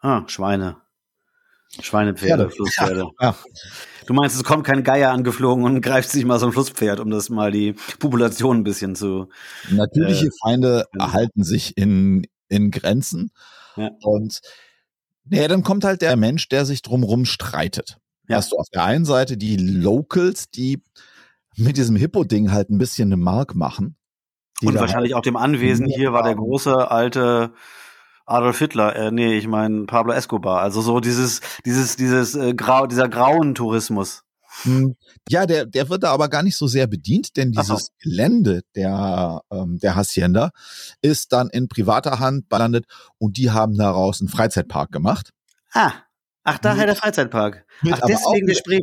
Ah, 0.00 0.22
Schweine. 0.26 0.76
Schweinepferde, 1.78 2.44
Pferde. 2.44 2.50
Flusspferde. 2.50 3.06
Ja. 3.20 3.36
Du 4.06 4.14
meinst, 4.14 4.34
es 4.34 4.42
kommt 4.42 4.66
kein 4.66 4.82
Geier 4.82 5.12
angeflogen 5.12 5.64
und 5.64 5.80
greift 5.82 6.10
sich 6.10 6.24
mal 6.24 6.40
so 6.40 6.46
ein 6.46 6.52
Flusspferd, 6.52 6.98
um 6.98 7.10
das 7.10 7.28
mal 7.28 7.52
die 7.52 7.74
Population 8.00 8.58
ein 8.58 8.64
bisschen 8.64 8.96
zu. 8.96 9.28
Natürliche 9.70 10.26
Äh, 10.26 10.30
Feinde 10.42 10.86
erhalten 10.98 11.44
sich 11.44 11.76
in, 11.76 12.26
in 12.48 12.72
Grenzen. 12.72 13.30
Ja. 13.76 13.90
Und 14.02 14.40
naja, 15.26 15.46
dann 15.46 15.62
kommt 15.62 15.84
halt 15.84 16.02
der 16.02 16.16
Mensch, 16.16 16.48
der 16.48 16.64
sich 16.64 16.82
drumrum 16.82 17.24
streitet. 17.24 17.98
Ja. 18.28 18.36
Hast 18.38 18.50
du 18.50 18.56
auf 18.56 18.68
der 18.72 18.84
einen 18.84 19.04
Seite 19.04 19.36
die 19.36 19.56
Locals, 19.56 20.50
die 20.50 20.82
mit 21.56 21.76
diesem 21.76 21.94
Hippo-Ding 21.94 22.50
halt 22.50 22.70
ein 22.70 22.78
bisschen 22.78 23.08
eine 23.08 23.16
Mark 23.16 23.54
machen. 23.54 23.96
Und 24.62 24.74
wahrscheinlich 24.74 25.14
auch 25.14 25.22
dem 25.22 25.36
Anwesen 25.36 25.86
hier 25.86 26.12
war 26.12 26.22
der 26.22 26.34
große 26.34 26.90
alte 26.90 27.52
Adolf 28.30 28.58
Hitler, 28.58 28.94
äh, 28.96 29.10
nee, 29.10 29.34
ich 29.36 29.46
meine 29.46 29.86
Pablo 29.86 30.12
Escobar. 30.12 30.60
Also 30.60 30.80
so 30.80 31.00
dieses, 31.00 31.40
dieses, 31.64 31.96
dieses 31.96 32.34
äh, 32.34 32.54
grau, 32.54 32.86
dieser 32.86 33.08
grauen 33.08 33.54
Tourismus. 33.54 34.22
Hm, 34.62 34.96
Ja, 35.28 35.46
der, 35.46 35.66
der 35.66 35.88
wird 35.88 36.02
da 36.02 36.12
aber 36.12 36.28
gar 36.28 36.42
nicht 36.42 36.56
so 36.56 36.66
sehr 36.66 36.86
bedient, 36.86 37.36
denn 37.36 37.52
Ach 37.56 37.64
so. 37.64 37.74
dieses 37.74 37.90
Gelände 37.98 38.62
der, 38.74 39.42
ähm, 39.50 39.78
der 39.80 39.96
Hacienda 39.96 40.50
ist 41.02 41.32
dann 41.32 41.48
in 41.50 41.68
privater 41.68 42.18
Hand 42.18 42.48
gelandet 42.50 42.86
und 43.18 43.36
die 43.36 43.50
haben 43.50 43.76
daraus 43.76 44.20
einen 44.20 44.28
Freizeitpark 44.28 44.90
gemacht. 44.92 45.30
Ah, 45.72 45.92
ach 46.44 46.58
daher 46.58 46.86
der 46.86 46.96
Freizeitpark. 46.96 47.64
mit 47.82 47.94
Ach 47.94 48.00
deswegen 48.06 48.46
der 48.46 48.54
Spree. 48.54 48.80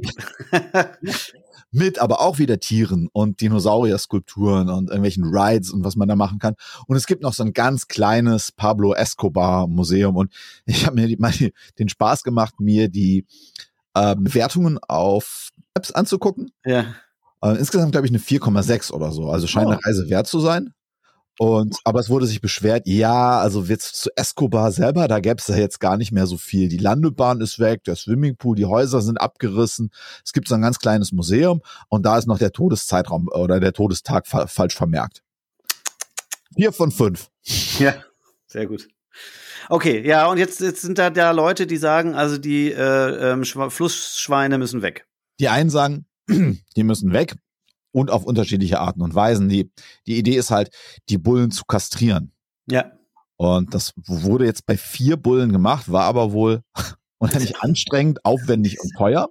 mit 1.72 2.00
aber 2.00 2.22
auch 2.22 2.38
wieder 2.40 2.60
Tieren 2.60 3.10
und 3.12 3.42
Dinosaurier-Skulpturen 3.42 4.70
und 4.70 4.88
irgendwelchen 4.90 5.26
Rides 5.26 5.72
und 5.72 5.84
was 5.84 5.96
man 5.96 6.08
da 6.08 6.16
machen 6.16 6.40
kann. 6.40 6.56
Und 6.88 6.96
es 6.98 7.08
gibt 7.08 7.22
noch 7.22 7.34
so 7.34 7.44
ein 7.44 7.54
ganz 7.54 7.88
kleines 7.88 8.52
Pablo 8.52 8.94
Escobar 8.94 9.68
Museum 9.68 10.16
und 10.16 10.34
ich 10.66 10.86
habe 10.86 10.96
mir 10.96 11.08
die, 11.08 11.18
mal 11.18 11.34
den 11.80 11.90
Spaß 11.90 12.24
gemacht, 12.24 12.60
mir 12.60 12.90
die 12.90 13.26
ähm, 13.96 14.24
Bewertungen 14.24 14.80
auf 14.88 15.50
Apps 15.74 15.92
anzugucken. 15.92 16.52
ja. 16.66 16.86
Äh, 17.44 17.52
insgesamt 17.60 17.92
glaube 17.92 18.08
ich 18.08 18.12
eine 18.12 18.18
4,6 18.20 18.92
oder 18.92 19.12
so. 19.12 19.30
Also 19.30 19.46
scheint 19.46 19.68
Oh. 19.68 19.70
eine 19.70 19.86
Reise 19.86 20.10
wert 20.10 20.26
zu 20.26 20.40
sein. 20.40 20.74
Und 21.40 21.78
aber 21.84 22.00
es 22.00 22.10
wurde 22.10 22.26
sich 22.26 22.42
beschwert, 22.42 22.88
ja, 22.88 23.40
also 23.40 23.64
jetzt 23.64 23.96
zu 23.96 24.10
Escobar 24.16 24.72
selber, 24.72 25.08
da 25.08 25.20
gäbe 25.20 25.36
es 25.38 25.48
ja 25.48 25.56
jetzt 25.56 25.80
gar 25.80 25.96
nicht 25.96 26.12
mehr 26.12 26.26
so 26.26 26.38
viel. 26.38 26.68
Die 26.68 26.78
Landebahn 26.78 27.42
ist 27.42 27.60
weg, 27.60 27.84
der 27.84 27.96
Swimmingpool, 27.96 28.56
die 28.56 28.66
Häuser 28.66 29.02
sind 29.02 29.22
abgerissen. 29.22 29.92
Es 30.26 30.34
gibt 30.34 30.48
so 30.48 30.56
ein 30.56 30.62
ganz 30.62 30.80
kleines 30.80 31.12
Museum 31.12 31.62
und 31.90 32.06
da 32.08 32.18
ist 32.18 32.28
noch 32.28 32.40
der 32.40 32.52
Todeszeitraum 32.52 33.28
oder 33.28 33.60
der 33.60 33.74
Todestag 33.74 34.26
fa 34.26 34.48
falsch 34.48 34.76
vermerkt. 34.76 35.22
Vier 36.56 36.72
von 36.72 36.92
fünf. 36.92 37.30
Ja, 37.78 37.94
sehr 38.48 38.66
gut. 38.66 38.88
Okay, 39.70 40.08
ja, 40.08 40.28
und 40.28 40.38
jetzt, 40.38 40.60
jetzt 40.60 40.82
sind 40.82 40.98
da 40.98 41.12
ja 41.12 41.32
Leute, 41.32 41.68
die 41.68 41.78
sagen, 41.78 42.16
also 42.16 42.38
die 42.38 42.72
äh, 42.72 43.34
ähm, 43.34 43.44
Flussschweine 43.44 44.58
müssen 44.58 44.82
weg. 44.82 45.06
Die 45.40 45.50
einen 45.50 45.70
sagen, 45.70 46.06
die 46.30 46.84
müssen 46.84 47.14
weg 47.14 47.36
und 47.98 48.12
auf 48.12 48.26
unterschiedliche 48.26 48.80
Arten 48.80 49.02
und 49.02 49.16
Weisen. 49.16 49.50
Die, 49.50 49.72
die 50.06 50.18
Idee 50.18 50.36
ist 50.38 50.52
halt, 50.52 50.70
die 51.10 51.18
Bullen 51.18 51.50
zu 51.50 51.66
kastrieren. 51.66 52.32
Ja. 52.70 52.92
Und 53.38 53.74
das 53.74 53.94
wurde 54.06 54.46
jetzt 54.46 54.68
bei 54.68 54.78
vier 54.78 55.18
Bullen 55.18 55.52
gemacht, 55.52 55.92
war 55.92 56.04
aber 56.04 56.32
wohl 56.32 56.62
unheimlich 57.18 57.58
anstrengend, 57.62 58.24
aufwendig 58.24 58.80
und 58.80 58.92
teuer. 58.96 59.30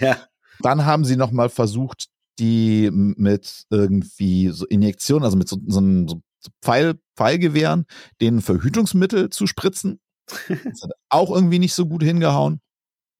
Ja. 0.00 0.16
Dann 0.60 0.84
haben 0.84 1.04
sie 1.04 1.14
nochmal 1.16 1.48
versucht, 1.48 2.08
die 2.40 2.90
mit 2.92 3.66
irgendwie 3.70 4.48
so 4.48 4.66
Injektionen, 4.66 5.24
also 5.24 5.36
mit 5.36 5.48
so, 5.48 5.58
so, 5.66 5.78
einem- 5.78 6.08
so 6.08 6.20
Pfeil, 6.62 6.94
Pfeilgewehren, 7.16 7.86
denen 8.20 8.40
Verhütungsmittel 8.42 9.30
zu 9.30 9.46
spritzen. 9.46 10.00
Das 10.48 10.82
hat 10.82 10.90
auch 11.08 11.30
irgendwie 11.30 11.58
nicht 11.60 11.72
so 11.74 11.86
gut 11.86 12.02
hingehauen. 12.02 12.60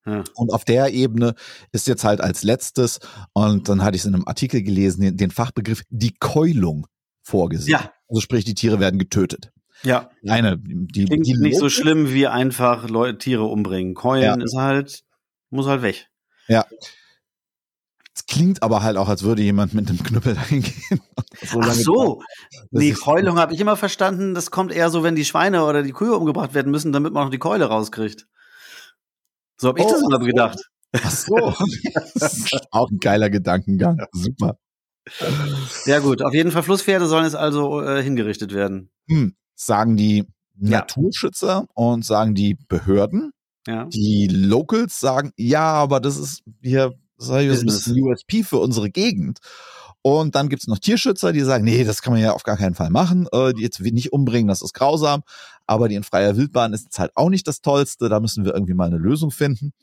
Ja. 0.09 0.25
Und 0.35 0.53
auf 0.53 0.65
der 0.65 0.93
Ebene 0.93 1.35
ist 1.73 1.87
jetzt 1.87 2.05
halt 2.05 2.21
als 2.21 2.43
letztes, 2.43 2.99
und 3.33 3.69
dann 3.69 3.83
hatte 3.83 3.97
ich 3.97 4.03
es 4.03 4.07
in 4.07 4.15
einem 4.15 4.27
Artikel 4.27 4.63
gelesen, 4.63 5.03
den, 5.03 5.17
den 5.17 5.31
Fachbegriff 5.31 5.83
die 5.91 6.15
Keulung 6.19 6.87
vorgesehen. 7.23 7.73
Ja, 7.73 7.93
Also 8.09 8.21
sprich, 8.21 8.45
die 8.45 8.55
Tiere 8.55 8.81
werden 8.81 8.99
getötet. 8.99 9.51
Ja. 9.83 10.11
Eine, 10.27 10.59
die, 10.59 11.05
Klingt 11.05 11.27
die 11.27 11.37
nicht 11.37 11.59
so 11.59 11.69
schlimm 11.69 12.13
wie 12.13 12.27
einfach 12.27 12.89
Leute, 12.89 13.19
Tiere 13.19 13.45
umbringen. 13.45 13.95
Keulen 13.95 14.41
Ja. 14.41 14.45
ist 14.45 14.57
halt, 14.57 15.05
muss 15.51 15.67
halt 15.67 15.83
weg. 15.83 16.09
Ja. 16.49 16.65
Es 18.15 18.27
klingt 18.27 18.65
aber 18.65 18.83
halt 18.83 18.97
auch, 18.97 19.09
als 19.09 19.23
würde 19.23 19.43
jemand 19.43 19.75
mit 19.75 19.89
einem 19.89 20.03
Knüppel 20.03 20.35
dahin 20.35 20.63
gehen. 20.63 21.01
So 21.45 21.61
Ach 21.63 21.73
so. 21.73 22.23
Nee, 22.71 22.93
Keulung 22.93 23.39
habe 23.39 23.55
ich 23.55 23.61
immer 23.61 23.77
verstanden, 23.77 24.35
das 24.35 24.51
kommt 24.51 24.73
eher 24.73 24.91
so, 24.91 25.05
wenn 25.05 25.15
die 25.15 25.25
Schweine 25.25 25.65
oder 25.65 25.85
die 25.85 25.93
Kühe 25.93 26.17
umgebracht 26.17 26.55
werden 26.55 26.73
müssen, 26.73 26.93
damit 26.93 27.13
man 27.13 27.25
noch 27.25 27.31
die 27.31 27.39
Keule 27.39 27.67
rauskriegt. 27.67 28.27
So 29.59 29.69
habe 29.69 29.81
ich 29.81 29.87
Oh, 29.87 29.91
das 29.91 30.03
immer 30.03 30.19
gedacht. 30.21 30.59
Ach 30.93 31.11
so. 31.11 31.35
Auch 32.71 32.91
ein 32.91 32.99
geiler 32.99 33.31
Gedankengang. 33.31 33.99
Super. 34.13 34.57
Ja 35.87 36.01
gut, 36.01 36.23
auf 36.23 36.35
jeden 36.35 36.51
Fall 36.51 36.63
Flusspferde 36.63 37.07
sollen 37.07 37.25
jetzt 37.25 37.37
also 37.37 37.83
äh, 37.83 38.03
hingerichtet 38.03 38.53
werden. 38.53 38.91
Hm. 39.09 39.35
Sagen 39.55 39.97
die 39.97 40.25
Ja. 40.59 40.79
Naturschützer 40.81 41.67
und 41.75 42.05
sagen 42.05 42.35
die 42.35 42.57
Behörden. 42.69 43.33
Ja. 43.67 43.85
Die 43.87 44.29
Locals 44.29 45.01
sagen, 45.01 45.33
ja, 45.37 45.73
aber 45.73 46.01
das 46.01 46.17
ist 46.17 46.43
hier 46.63 46.93
das 47.19 47.29
ist 47.29 47.89
ein 47.89 48.01
USP 48.03 48.45
für 48.45 48.59
unsere 48.59 48.91
Gegend. 48.91 49.39
Und 50.09 50.35
dann 50.37 50.49
gibt's 50.49 50.67
noch 50.67 50.79
Tierschützer, 50.79 51.35
die 51.35 51.43
sagen, 51.43 51.65
nee, 51.65 51.85
das 51.85 52.01
kann 52.01 52.15
man 52.15 52.23
ja 52.23 52.33
auf 52.33 52.43
gar 52.43 52.57
keinen 52.57 52.75
Fall 52.75 52.89
machen. 52.89 53.29
Äh, 53.31 53.53
die 53.53 53.61
jetzt 53.61 53.79
nicht 53.79 54.11
umbringen, 54.11 54.49
das 54.49 54.63
ist 54.63 54.73
grausam. 54.73 55.23
Aber 55.67 55.87
die 55.87 55.97
in 55.97 56.03
freier 56.03 56.35
Wildbahn 56.39 56.73
ist 56.73 56.85
jetzt 56.85 56.99
halt 56.99 57.13
auch 57.15 57.29
nicht 57.29 57.47
das 57.47 57.61
Tollste. 57.61 58.09
Da 58.09 58.19
müssen 58.19 58.47
wir 58.47 58.55
irgendwie 58.55 58.73
mal 58.73 58.87
eine 58.87 58.97
Lösung 58.97 59.31
finden. 59.31 59.75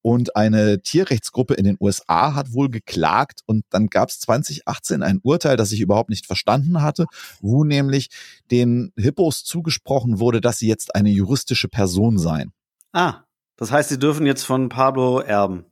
Und 0.00 0.34
eine 0.34 0.80
Tierrechtsgruppe 0.80 1.52
in 1.52 1.64
den 1.64 1.76
USA 1.78 2.34
hat 2.34 2.54
wohl 2.54 2.70
geklagt 2.70 3.40
und 3.44 3.66
dann 3.68 3.88
gab 3.88 4.08
es 4.08 4.18
2018 4.20 5.02
ein 5.02 5.20
Urteil, 5.22 5.58
das 5.58 5.72
ich 5.72 5.80
überhaupt 5.82 6.08
nicht 6.08 6.24
verstanden 6.24 6.80
hatte, 6.80 7.04
wo 7.42 7.62
nämlich 7.62 8.08
den 8.50 8.92
Hippos 8.96 9.44
zugesprochen 9.44 10.20
wurde, 10.20 10.40
dass 10.40 10.58
sie 10.58 10.68
jetzt 10.68 10.94
eine 10.94 11.10
juristische 11.10 11.68
Person 11.68 12.16
seien. 12.16 12.52
Ah, 12.92 13.24
das 13.56 13.72
heißt, 13.72 13.90
sie 13.90 13.98
dürfen 13.98 14.24
jetzt 14.24 14.44
von 14.44 14.70
Pablo 14.70 15.18
erben. 15.18 15.66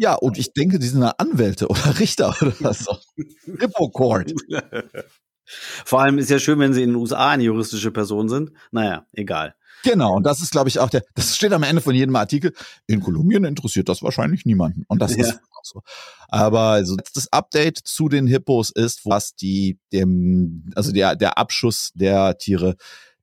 Ja, 0.00 0.14
und 0.14 0.38
ich 0.38 0.54
denke, 0.54 0.78
die 0.78 0.86
sind 0.86 1.02
ja 1.02 1.12
Anwälte 1.18 1.68
oder 1.68 1.98
Richter 2.00 2.34
oder 2.40 2.72
so. 2.72 2.96
Hippo 3.58 3.90
Court. 3.90 4.32
Vor 5.84 6.00
allem 6.00 6.16
ist 6.18 6.30
ja 6.30 6.38
schön, 6.38 6.58
wenn 6.58 6.72
sie 6.72 6.82
in 6.82 6.90
den 6.90 6.96
USA 6.96 7.28
eine 7.30 7.42
juristische 7.42 7.90
Person 7.90 8.30
sind. 8.30 8.50
Naja, 8.70 9.04
egal. 9.12 9.54
Genau, 9.82 10.14
und 10.14 10.24
das 10.24 10.40
ist, 10.40 10.52
glaube 10.52 10.68
ich, 10.70 10.78
auch 10.78 10.88
der, 10.88 11.02
das 11.14 11.36
steht 11.36 11.52
am 11.52 11.62
Ende 11.64 11.82
von 11.82 11.94
jedem 11.94 12.16
Artikel. 12.16 12.54
In 12.86 13.00
Kolumbien 13.00 13.44
interessiert 13.44 13.88
das 13.90 14.02
wahrscheinlich 14.02 14.46
niemanden. 14.46 14.84
Und 14.88 15.02
das 15.02 15.16
Ja. 15.16 15.22
ist 15.22 15.34
auch 15.50 15.64
so. 15.64 15.82
Aber 16.28 16.60
also 16.70 16.96
das 17.14 17.30
Update 17.30 17.78
zu 17.84 18.08
den 18.08 18.26
Hippos 18.26 18.70
ist, 18.70 19.04
was 19.04 19.34
die, 19.34 19.78
dem, 19.92 20.70
also 20.76 20.92
der, 20.92 21.14
der 21.14 21.36
Abschuss 21.36 21.90
der 21.94 22.38
Tiere, 22.38 22.76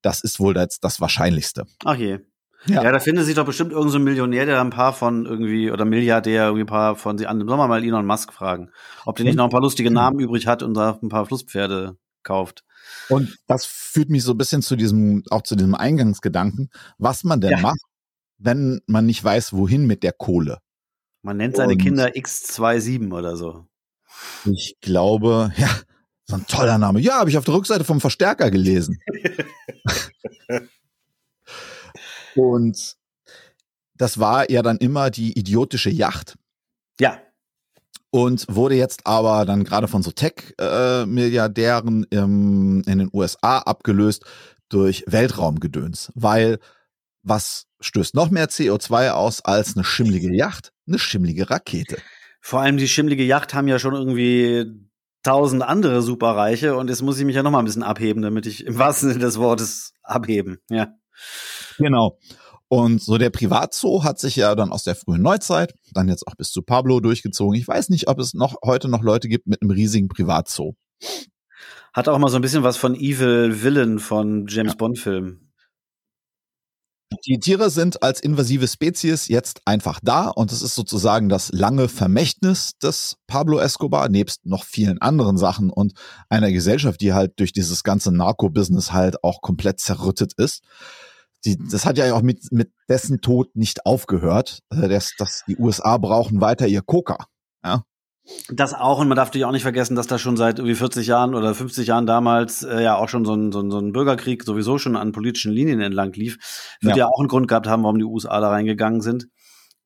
das 0.03 0.21
ist 0.21 0.39
wohl 0.39 0.53
das, 0.53 0.79
das 0.79 1.01
Wahrscheinlichste. 1.01 1.65
Ach 1.85 1.95
je. 1.95 2.19
Ja. 2.65 2.83
Ja, 2.83 2.91
da 2.91 2.99
findet 2.99 3.25
sich 3.25 3.35
doch 3.35 3.45
bestimmt 3.45 3.71
irgendein 3.71 3.91
so 3.91 3.97
ein 3.99 4.03
Millionär, 4.03 4.45
der 4.45 4.59
ein 4.59 4.71
paar 4.71 4.91
von 4.93 5.25
irgendwie, 5.25 5.71
oder 5.71 5.85
Milliardär, 5.85 6.45
irgendwie 6.45 6.63
ein 6.63 6.67
paar 6.67 6.95
von 6.95 7.17
sie 7.17 7.27
an. 7.27 7.37
Sollen 7.37 7.59
wir 7.59 7.67
mal 7.67 7.83
Elon 7.83 8.05
Musk 8.05 8.33
fragen, 8.33 8.71
ob 9.05 9.15
der 9.15 9.25
nicht 9.25 9.35
noch 9.35 9.43
ein 9.45 9.49
paar 9.51 9.61
lustige 9.61 9.91
Namen 9.91 10.19
übrig 10.19 10.47
hat 10.47 10.63
und 10.63 10.73
da 10.73 10.97
ein 11.01 11.09
paar 11.09 11.25
Flusspferde 11.27 11.97
kauft. 12.23 12.63
Und 13.09 13.37
das 13.47 13.65
führt 13.65 14.09
mich 14.09 14.23
so 14.23 14.31
ein 14.31 14.37
bisschen 14.37 14.61
zu 14.61 14.75
diesem, 14.75 15.23
auch 15.29 15.43
zu 15.43 15.55
diesem 15.55 15.75
Eingangsgedanken, 15.75 16.69
was 16.97 17.23
man 17.23 17.39
denn 17.41 17.51
Ja. 17.51 17.59
macht, 17.59 17.79
wenn 18.37 18.81
man 18.87 19.05
nicht 19.05 19.23
weiß, 19.23 19.53
wohin 19.53 19.85
mit 19.85 20.03
der 20.03 20.13
Kohle. 20.13 20.59
Man 21.21 21.37
nennt 21.37 21.55
seine 21.55 21.73
Und- 21.73 21.81
Kinder 21.81 22.07
X27 22.15 23.13
oder 23.13 23.37
so. 23.37 23.65
Ich 24.45 24.77
glaube, 24.81 25.51
ja, 25.57 25.69
so 26.25 26.35
ein 26.35 26.45
toller 26.47 26.77
Name. 26.79 26.99
Ja, 26.99 27.19
habe 27.19 27.29
ich 27.29 27.37
auf 27.37 27.45
der 27.45 27.53
Rückseite 27.53 27.83
vom 27.83 28.01
Verstärker 28.01 28.49
gelesen. 28.51 28.99
Und 32.37 32.97
das 33.95 34.19
war 34.19 34.49
ja 34.49 34.61
dann 34.61 34.77
immer 34.77 35.09
die 35.09 35.37
idiotische 35.37 35.89
Yacht 35.89 36.37
Ja, 36.99 37.19
und 38.09 38.45
wurde 38.49 38.75
jetzt 38.75 39.05
aber 39.05 39.45
dann 39.45 39.63
gerade 39.63 39.87
von 39.87 40.01
so 40.01 40.11
Tech-Milliardären 40.11 42.07
ähm, 42.11 42.83
in 42.85 42.99
den 42.99 43.09
USA 43.13 43.59
abgelöst 43.59 44.25
durch 44.69 45.03
Weltraumgedöns, 45.07 46.11
weil 46.15 46.59
was 47.23 47.65
stößt 47.81 48.15
noch 48.15 48.29
mehr 48.31 48.49
CO2 48.49 49.09
aus 49.11 49.43
als 49.43 49.75
eine 49.75 49.83
schimmlige 49.83 50.33
Yacht? 50.33 50.71
Eine 50.87 50.99
schimmlige 50.99 51.49
Rakete. 51.49 51.97
vor 52.41 52.61
allem 52.61 52.77
die 52.77 52.87
schimmlige 52.87 53.23
Yacht 53.23 53.53
haben 53.53 53.67
ja 53.67 53.77
schon 53.77 53.93
irgendwie 53.93 54.65
tausend 55.23 55.61
andere 55.61 56.01
Superreiche 56.01 56.77
und 56.77 56.89
jetzt 56.89 57.01
muss 57.01 57.19
ich 57.19 57.25
mich 57.25 57.35
ja 57.35 57.43
noch 57.43 57.51
mal 57.51 57.59
ein 57.59 57.65
bisschen 57.65 57.83
abheben, 57.83 58.21
damit 58.21 58.45
ich 58.45 58.65
im 58.65 58.79
wahrsten 58.79 59.09
Sinne 59.09 59.25
des 59.25 59.37
Wortes 59.37 59.93
abheben. 60.01 60.59
Ja. 60.69 60.93
Genau. 61.77 62.17
Und 62.69 63.01
so 63.01 63.17
der 63.17 63.29
Privatzoo 63.29 64.03
hat 64.03 64.19
sich 64.19 64.35
ja 64.35 64.53
dann 64.55 64.71
aus 64.71 64.83
der 64.83 64.95
frühen 64.95 65.21
Neuzeit, 65.21 65.73
dann 65.93 66.09
jetzt 66.09 66.27
auch 66.27 66.35
bis 66.35 66.51
zu 66.51 66.61
Pablo 66.61 66.99
durchgezogen. 66.99 67.57
Ich 67.57 67.67
weiß 67.67 67.89
nicht, 67.89 68.09
ob 68.09 68.19
es 68.19 68.33
noch 68.33 68.55
heute 68.63 68.89
noch 68.89 69.01
Leute 69.01 69.29
gibt 69.29 69.47
mit 69.47 69.61
einem 69.61 69.71
riesigen 69.71 70.09
Privatzoo. 70.09 70.75
Hat 71.93 72.09
auch 72.09 72.17
mal 72.17 72.29
so 72.29 72.35
ein 72.35 72.41
bisschen 72.41 72.63
was 72.63 72.77
von 72.77 72.93
Evil 72.93 73.63
Villain 73.63 73.99
von 73.99 74.47
James 74.47 74.75
Bond 74.75 74.99
Filmen. 74.99 75.47
Die 77.25 77.39
Tiere 77.39 77.69
sind 77.69 78.03
als 78.03 78.19
invasive 78.19 78.67
Spezies 78.67 79.29
jetzt 79.29 79.61
einfach 79.63 80.01
da 80.03 80.27
und 80.27 80.51
es 80.51 80.61
ist 80.61 80.75
sozusagen 80.75 81.29
das 81.29 81.51
lange 81.53 81.87
Vermächtnis 81.87 82.77
des 82.79 83.15
Pablo 83.27 83.59
Escobar, 83.59 84.09
nebst 84.09 84.45
noch 84.45 84.65
vielen 84.65 85.01
anderen 85.01 85.37
Sachen 85.37 85.69
und 85.69 85.93
einer 86.27 86.51
Gesellschaft, 86.51 86.99
die 86.99 87.13
halt 87.13 87.39
durch 87.39 87.53
dieses 87.53 87.83
ganze 87.83 88.11
Narco-Business 88.11 88.91
halt 88.91 89.23
auch 89.23 89.41
komplett 89.41 89.79
zerrüttet 89.79 90.33
ist. 90.33 90.63
Die, 91.45 91.57
das 91.69 91.85
hat 91.85 91.97
ja 91.97 92.13
auch 92.13 92.21
mit, 92.21 92.51
mit 92.51 92.71
dessen 92.89 93.21
Tod 93.21 93.55
nicht 93.55 93.85
aufgehört. 93.85 94.59
Äh, 94.69 94.87
Das, 94.87 95.13
das, 95.17 95.43
die 95.47 95.57
USA 95.57 95.97
brauchen 95.97 96.41
weiter 96.41 96.67
ihr 96.67 96.81
Coca. 96.81 97.27
Das 98.49 98.73
auch, 98.73 98.99
und 98.99 99.07
man 99.07 99.15
darf 99.15 99.29
natürlich 99.29 99.45
auch 99.45 99.51
nicht 99.51 99.61
vergessen, 99.63 99.95
dass 99.95 100.07
da 100.07 100.19
schon 100.19 100.37
seit 100.37 100.59
irgendwie 100.59 100.75
40 100.75 101.07
Jahren 101.07 101.33
oder 101.33 101.55
50 101.55 101.87
Jahren 101.87 102.05
damals 102.05 102.63
äh, 102.63 102.83
ja 102.83 102.95
auch 102.97 103.07
schon 103.07 103.25
so 103.25 103.33
ein, 103.33 103.51
so, 103.51 103.61
ein, 103.61 103.71
so 103.71 103.79
ein 103.79 103.93
Bürgerkrieg 103.93 104.43
sowieso 104.43 104.77
schon 104.77 104.95
an 104.95 105.13
politischen 105.13 105.51
Linien 105.51 105.79
entlang 105.79 106.11
lief. 106.13 106.37
Wird 106.81 106.97
ja. 106.97 107.05
Ja. 107.05 107.07
auch 107.07 107.19
einen 107.19 107.29
Grund 107.29 107.47
gehabt 107.47 107.67
haben, 107.67 107.83
warum 107.83 107.97
die 107.97 108.03
USA 108.03 108.39
da 108.41 108.49
reingegangen 108.49 109.01
sind, 109.01 109.27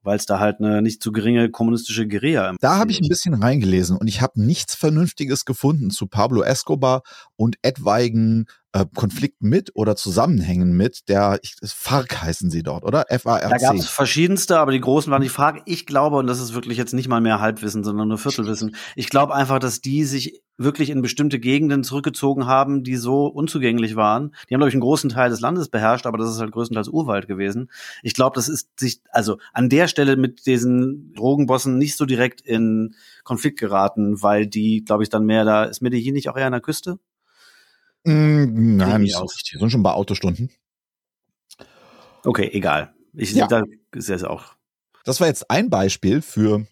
weil 0.02 0.18
es 0.18 0.26
da 0.26 0.40
halt 0.40 0.60
eine 0.60 0.82
nicht 0.82 1.04
zu 1.04 1.12
geringe 1.12 1.52
kommunistische 1.52 2.08
Guerilla 2.08 2.50
im 2.50 2.58
Da 2.60 2.78
habe 2.78 2.92
ich 2.92 3.00
ein 3.00 3.10
bisschen 3.10 3.36
reingelesen 3.36 3.98
und 3.98 4.08
ich 4.08 4.22
habe 4.22 4.42
nichts 4.42 4.74
Vernünftiges 4.74 5.46
gefunden 5.46 5.92
zu 5.92 6.08
Pablo 6.08 6.42
Escobar 6.42 7.04
und 7.36 7.58
etwaigen 7.62 8.48
äh, 8.74 8.86
Konflikten 8.96 9.50
mit 9.50 9.72
oder 9.76 9.96
Zusammenhängen 9.96 10.72
mit 10.72 11.10
der 11.10 11.40
ich, 11.42 11.56
FARC 11.64 12.22
heißen 12.22 12.50
sie 12.50 12.64
dort, 12.64 12.84
oder? 12.84 13.06
Da 13.10 13.18
gab 13.18 13.18
es 13.18 13.26
F-A-R-C. 13.26 13.82
verschiedenste, 13.88 14.60
aber 14.60 14.72
die 14.72 14.80
großen 14.80 15.12
waren 15.12 15.22
die 15.22 15.30
Frage. 15.30 15.62
Ich 15.66 15.86
glaube, 15.86 16.18
und 16.18 16.28
das 16.28 16.40
ist 16.40 16.54
wirklich 16.54 16.78
jetzt 16.78 16.94
nicht 16.94 17.08
mal 17.08 17.22
mehr 17.22 17.42
Halbwissen, 17.42 17.84
sondern 17.84 18.08
nur 18.08 18.18
Viertelwissen. 18.18 18.76
Ich 18.96 19.10
glaube 19.10 19.34
einfach, 19.36 19.60
dass 19.60 19.82
die 19.82 20.06
sich 20.06 20.42
wirklich 20.58 20.90
in 20.90 21.02
bestimmte 21.02 21.40
Gegenden 21.40 21.84
zurückgezogen 21.84 22.46
haben, 22.46 22.84
die 22.84 22.96
so 22.96 23.26
unzugänglich 23.26 23.96
waren. 23.96 24.36
Die 24.48 24.54
haben, 24.54 24.60
glaube 24.60 24.70
ich, 24.70 24.76
einen 24.76 24.82
großen 24.82 25.10
Teil 25.10 25.30
des 25.30 25.42
Landes 25.42 25.70
beherrscht, 25.70 26.06
aber 26.06 26.18
das 26.18 26.30
ist 26.30 26.40
halt 26.40 26.52
größtenteils 26.52 26.88
Urwald 26.88 27.28
gewesen. 27.28 27.70
Ich 28.04 28.14
glaube, 28.14 28.36
das 28.36 28.48
ist 28.48 28.70
sich, 28.80 29.02
also 29.10 29.38
an 29.54 29.70
der 29.70 29.88
Stelle 29.88 30.18
mit 30.18 30.46
diesen 30.46 31.14
Drogenbossen 31.14 31.78
nicht 31.78 31.98
so 31.98 32.06
direkt 32.06 32.42
in 32.42 32.96
Konflikt 33.24 33.60
geraten, 33.60 34.22
weil 34.22 34.48
die, 34.48 34.84
glaube 34.86 35.04
ich, 35.04 35.10
dann 35.10 35.26
mehr 35.26 35.46
da, 35.46 35.64
ist 35.64 35.82
Medellin 35.82 36.14
nicht 36.14 36.30
auch 36.30 36.38
eher 36.38 36.46
an 36.46 36.54
der 36.54 36.62
Küste? 36.62 37.00
Mm, 38.04 38.78
nein. 38.78 39.04
Die 39.04 39.12
sind 39.58 39.70
schon 39.72 39.84
bei 39.84 39.92
Autostunden. 39.92 40.50
Okay, 42.24 42.50
egal. 42.54 42.94
Ich, 43.14 43.34
Ja. 43.34 43.48
da 43.48 43.64
ist 43.94 44.10
jetzt 44.10 44.26
auch. 44.26 44.56
Das 45.04 45.20
war 45.20 45.28
jetzt 45.28 45.50
ein 45.50 45.70
Beispiel 45.70 46.22
für 46.22 46.66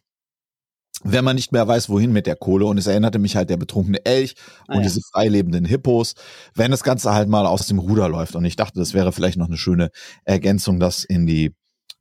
wenn 1.04 1.24
man 1.24 1.36
nicht 1.36 1.52
mehr 1.52 1.68
weiß, 1.68 1.90
wohin 1.90 2.12
mit 2.12 2.28
der 2.28 2.36
Kohle. 2.36 2.66
Und 2.66 2.78
es 2.78 2.88
erinnerte 2.88 3.20
mich 3.20 3.36
halt 3.36 3.50
der 3.50 3.58
betrunkene 3.58 4.06
Elch 4.06 4.36
Ah, 4.68 4.74
und 4.74 4.78
ja. 4.80 4.84
diese 4.84 5.00
freilebenden 5.14 5.66
Hippos, 5.66 6.16
wenn 6.56 6.72
das 6.72 6.84
Ganze 6.84 7.14
halt 7.14 7.30
mal 7.30 7.46
aus 7.46 7.68
dem 7.68 7.80
Ruder 7.80 8.10
läuft. 8.10 8.36
Und 8.36 8.44
ich 8.46 8.56
dachte, 8.58 8.80
das 8.80 8.94
wäre 8.94 9.12
vielleicht 9.12 9.38
noch 9.38 9.48
eine 9.48 9.58
schöne 9.58 9.92
Ergänzung, 10.26 10.80
das 10.80 11.04
in 11.06 11.26
die, 11.26 11.56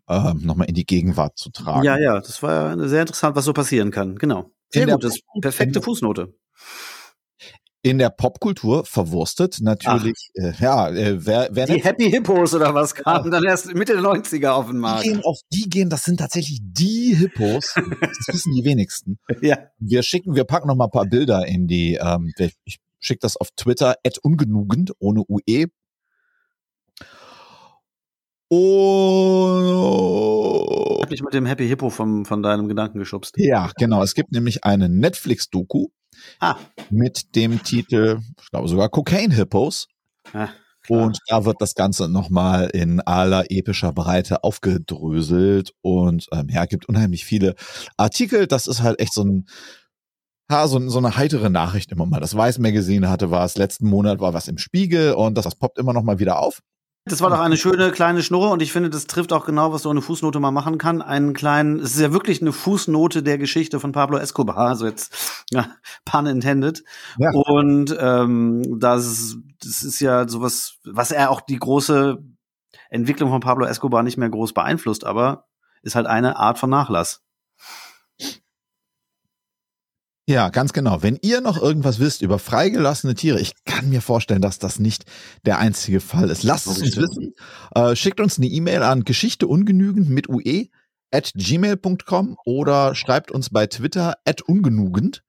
äh, 0.08 0.34
nochmal 0.34 0.68
in 0.68 0.74
die 0.74 0.84
Gegenwart 0.86 1.38
zu 1.38 1.50
tragen. 1.50 1.84
Ja, 1.84 1.96
ja, 1.98 2.18
das 2.20 2.42
war 2.42 2.76
sehr 2.88 3.02
interessant, 3.02 3.36
was 3.36 3.44
so 3.44 3.52
passieren 3.52 3.90
kann. 3.90 4.16
Genau. 4.16 4.50
Sehr 4.70 4.82
In 4.82 4.90
gut, 4.90 5.04
das 5.04 5.20
perfekte 5.40 5.80
Fußnote. 5.80 6.34
In 7.88 7.96
der 7.98 8.10
Popkultur 8.10 8.84
verwurstet 8.84 9.58
natürlich, 9.62 10.30
äh, 10.34 10.52
ja, 10.60 10.90
äh, 10.90 11.24
wer, 11.24 11.48
wer 11.52 11.64
Die 11.66 11.72
nicht- 11.72 11.84
Happy 11.86 12.10
Hippos 12.10 12.52
oder 12.54 12.74
was 12.74 12.94
kamen 12.94 13.30
dann 13.30 13.44
erst 13.44 13.72
Mitte 13.74 13.94
der 13.94 14.02
90er 14.02 14.50
auf 14.52 14.66
den 14.66 14.74
die 14.74 14.80
Markt. 14.80 15.04
gehen 15.04 15.22
auf 15.24 15.38
die 15.52 15.70
gehen, 15.70 15.88
das 15.88 16.04
sind 16.04 16.18
tatsächlich 16.18 16.60
die 16.62 17.14
Hippos. 17.14 17.72
das 17.74 18.28
wissen 18.34 18.52
die 18.54 18.64
wenigsten. 18.64 19.18
Ja. 19.42 19.56
Wir 19.78 20.02
schicken, 20.02 20.34
wir 20.34 20.44
packen 20.44 20.68
noch 20.68 20.76
mal 20.76 20.84
ein 20.84 20.90
paar 20.90 21.06
Bilder 21.06 21.46
in 21.46 21.66
die, 21.66 21.94
ähm, 21.94 22.30
ich 22.64 22.78
schicke 23.00 23.20
das 23.20 23.36
auf 23.38 23.48
Twitter, 23.56 23.94
at 24.04 24.18
ungenugend, 24.18 24.92
ohne 24.98 25.22
UE. 25.26 25.66
Oh, 29.70 30.98
Hab 31.00 31.08
dich 31.10 31.22
mit 31.22 31.32
dem 31.34 31.46
Happy 31.46 31.66
Hippo 31.68 31.88
vom, 31.90 32.24
von 32.26 32.42
deinem 32.42 32.68
Gedanken 32.68 32.98
geschubst. 32.98 33.34
ja, 33.38 33.70
genau. 33.78 34.02
Es 34.02 34.14
gibt 34.14 34.32
nämlich 34.32 34.64
eine 34.64 34.88
Netflix-Doku, 34.88 35.88
Ah. 36.40 36.56
Mit 36.90 37.34
dem 37.34 37.62
Titel, 37.62 38.20
ich 38.40 38.50
glaube 38.50 38.68
sogar 38.68 38.88
Cocaine 38.88 39.34
Hippos. 39.34 39.88
Ja, 40.32 40.50
und 40.88 41.18
da 41.28 41.44
wird 41.44 41.60
das 41.60 41.74
Ganze 41.74 42.08
nochmal 42.08 42.70
in 42.72 43.00
aller 43.00 43.50
epischer 43.50 43.92
Breite 43.92 44.42
aufgedröselt 44.42 45.72
und 45.82 46.26
ähm, 46.32 46.48
ja, 46.48 46.64
gibt 46.64 46.88
unheimlich 46.88 47.24
viele 47.24 47.54
Artikel. 47.96 48.46
Das 48.46 48.66
ist 48.66 48.82
halt 48.82 48.98
echt 49.00 49.12
so 49.12 49.22
ein, 49.22 49.46
ja, 50.50 50.66
so, 50.66 50.88
so 50.88 50.98
eine 50.98 51.16
heitere 51.16 51.50
Nachricht 51.50 51.92
immer 51.92 52.06
mal. 52.06 52.20
Das 52.20 52.34
Weiß 52.34 52.58
Magazine 52.58 53.10
hatte 53.10 53.30
was, 53.30 53.58
letzten 53.58 53.86
Monat 53.88 54.20
war 54.20 54.32
was 54.32 54.48
im 54.48 54.56
Spiegel 54.56 55.12
und 55.12 55.34
das, 55.34 55.44
das 55.44 55.56
poppt 55.56 55.78
immer 55.78 55.92
noch 55.92 56.02
mal 56.02 56.18
wieder 56.18 56.38
auf. 56.38 56.62
Das 57.08 57.20
war 57.20 57.30
doch 57.30 57.40
eine 57.40 57.56
schöne 57.56 57.90
kleine 57.90 58.22
Schnurre 58.22 58.48
und 58.50 58.62
ich 58.62 58.72
finde, 58.72 58.90
das 58.90 59.06
trifft 59.06 59.32
auch 59.32 59.44
genau, 59.44 59.72
was 59.72 59.82
so 59.82 59.90
eine 59.90 60.02
Fußnote 60.02 60.40
mal 60.40 60.50
machen 60.50 60.78
kann. 60.78 61.02
Einen 61.02 61.32
kleinen, 61.34 61.80
es 61.80 61.94
ist 61.94 62.00
ja 62.00 62.12
wirklich 62.12 62.40
eine 62.40 62.52
Fußnote 62.52 63.22
der 63.22 63.38
Geschichte 63.38 63.80
von 63.80 63.92
Pablo 63.92 64.18
Escobar, 64.18 64.58
also 64.58 64.86
jetzt 64.86 65.44
ja, 65.50 65.68
pun 66.04 66.26
intended. 66.26 66.84
Ja. 67.18 67.30
Und 67.32 67.96
ähm, 67.98 68.78
das, 68.78 69.36
das 69.62 69.82
ist 69.82 70.00
ja 70.00 70.28
sowas, 70.28 70.78
was 70.84 71.10
er 71.10 71.30
auch 71.30 71.40
die 71.40 71.58
große 71.58 72.18
Entwicklung 72.90 73.30
von 73.30 73.40
Pablo 73.40 73.66
Escobar 73.66 74.02
nicht 74.02 74.16
mehr 74.16 74.30
groß 74.30 74.52
beeinflusst, 74.52 75.04
aber 75.04 75.46
ist 75.82 75.94
halt 75.94 76.06
eine 76.06 76.36
Art 76.36 76.58
von 76.58 76.70
Nachlass. 76.70 77.22
Ja, 80.28 80.50
ganz 80.50 80.74
genau. 80.74 81.02
Wenn 81.02 81.18
ihr 81.22 81.40
noch 81.40 81.56
irgendwas 81.56 82.00
wisst 82.00 82.20
über 82.20 82.38
freigelassene 82.38 83.14
Tiere, 83.14 83.40
ich 83.40 83.54
kann 83.64 83.88
mir 83.88 84.02
vorstellen, 84.02 84.42
dass 84.42 84.58
das 84.58 84.78
nicht 84.78 85.06
der 85.46 85.56
einzige 85.56 86.00
Fall 86.00 86.28
ist. 86.28 86.42
Lasst 86.42 86.66
es 86.66 86.82
uns 86.82 86.98
wissen. 86.98 87.32
Äh, 87.74 87.96
schickt 87.96 88.20
uns 88.20 88.36
eine 88.36 88.46
E-Mail 88.46 88.82
an 88.82 89.04
geschichteungenügend 89.04 90.10
mit 90.10 90.28
ue 90.28 90.68
at 91.10 91.32
gmail.com 91.34 92.36
oder 92.44 92.94
schreibt 92.94 93.30
uns 93.30 93.48
bei 93.48 93.66
Twitter 93.68 94.16
at 94.26 94.42
ungenugend. 94.42 95.22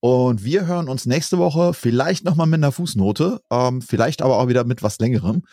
Und 0.00 0.44
wir 0.44 0.66
hören 0.66 0.90
uns 0.90 1.06
nächste 1.06 1.38
Woche 1.38 1.72
vielleicht 1.72 2.26
nochmal 2.26 2.46
mit 2.46 2.58
einer 2.58 2.70
Fußnote, 2.70 3.40
ähm, 3.50 3.80
vielleicht 3.80 4.20
aber 4.20 4.36
auch 4.36 4.48
wieder 4.48 4.64
mit 4.64 4.82
was 4.82 4.98
längerem, 4.98 5.44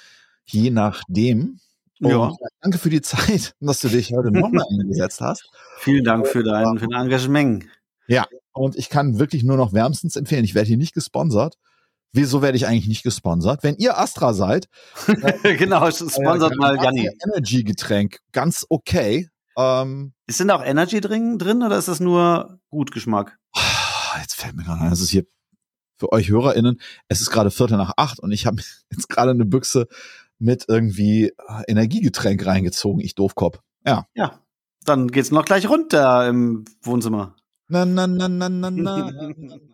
je 0.43 0.69
nachdem. 0.69 1.59
Und 2.01 2.09
Ja. 2.09 2.33
Danke 2.59 2.77
für 2.77 2.89
die 2.89 3.01
Zeit, 3.01 3.55
dass 3.61 3.79
du 3.79 3.87
dich 3.87 4.11
heute 4.11 4.31
nochmal 4.31 4.65
eingesetzt 4.81 5.21
hast. 5.21 5.49
Vielen 5.77 6.03
Dank 6.03 6.27
für 6.27 6.43
dein, 6.43 6.77
für 6.77 6.89
dein 6.89 7.05
Engagement. 7.05 7.63
Und 8.53 8.75
ich 8.75 8.89
kann 8.89 9.19
wirklich 9.19 9.43
nur 9.43 9.57
noch 9.57 9.73
wärmstens 9.73 10.15
empfehlen. 10.15 10.43
Ich 10.43 10.55
werde 10.55 10.67
hier 10.67 10.77
nicht 10.77 10.93
gesponsert. 10.93 11.57
Wieso 12.13 12.41
werde 12.41 12.57
ich 12.57 12.67
eigentlich 12.67 12.87
nicht 12.87 13.03
gesponsert? 13.03 13.63
Wenn 13.63 13.77
ihr 13.77 13.97
Astra 13.97 14.33
seid, 14.33 14.67
genau, 15.43 15.89
sponsert 15.89 16.57
mal 16.57 16.75
Janni. 16.83 17.09
Energy 17.25 17.63
Getränk, 17.63 18.19
ganz 18.33 18.65
okay. 18.69 19.29
Ähm, 19.57 20.13
Ist 20.27 20.39
denn 20.41 20.49
da 20.49 20.55
auch 20.55 20.65
Energy 20.65 20.99
drin, 20.99 21.37
drin 21.37 21.63
oder 21.63 21.77
ist 21.77 21.87
das 21.87 22.01
nur 22.01 22.59
Gutgeschmack? 22.69 23.37
jetzt 24.19 24.35
fällt 24.35 24.55
mir 24.55 24.63
gerade 24.63 24.81
ein, 24.81 24.91
es 24.91 25.01
ist 25.01 25.09
hier 25.09 25.25
für 25.97 26.11
euch 26.11 26.29
HörerInnen, 26.29 26.81
es 27.07 27.21
ist 27.21 27.29
gerade 27.29 27.51
Viertel 27.51 27.77
nach 27.77 27.93
acht 27.95 28.19
und 28.19 28.31
ich 28.31 28.45
habe 28.45 28.61
jetzt 28.91 29.07
gerade 29.09 29.31
eine 29.31 29.45
Büchse 29.45 29.87
mit 30.39 30.65
irgendwie 30.67 31.27
äh, 31.27 31.63
Energiegetränk 31.67 32.45
reingezogen, 32.45 32.99
ich 32.99 33.15
Doofkopf. 33.15 33.59
Ja. 33.85 34.07
Ja, 34.15 34.39
dann 34.83 35.09
geht's 35.09 35.31
noch 35.31 35.45
gleich 35.45 35.69
runter 35.69 36.27
im 36.27 36.65
Wohnzimmer. 36.81 37.35
Na, 37.71 37.81
na, 37.85 38.05
na, 38.07 38.27
na, 38.27 38.47
na, 38.49 38.69
na. 38.69 38.93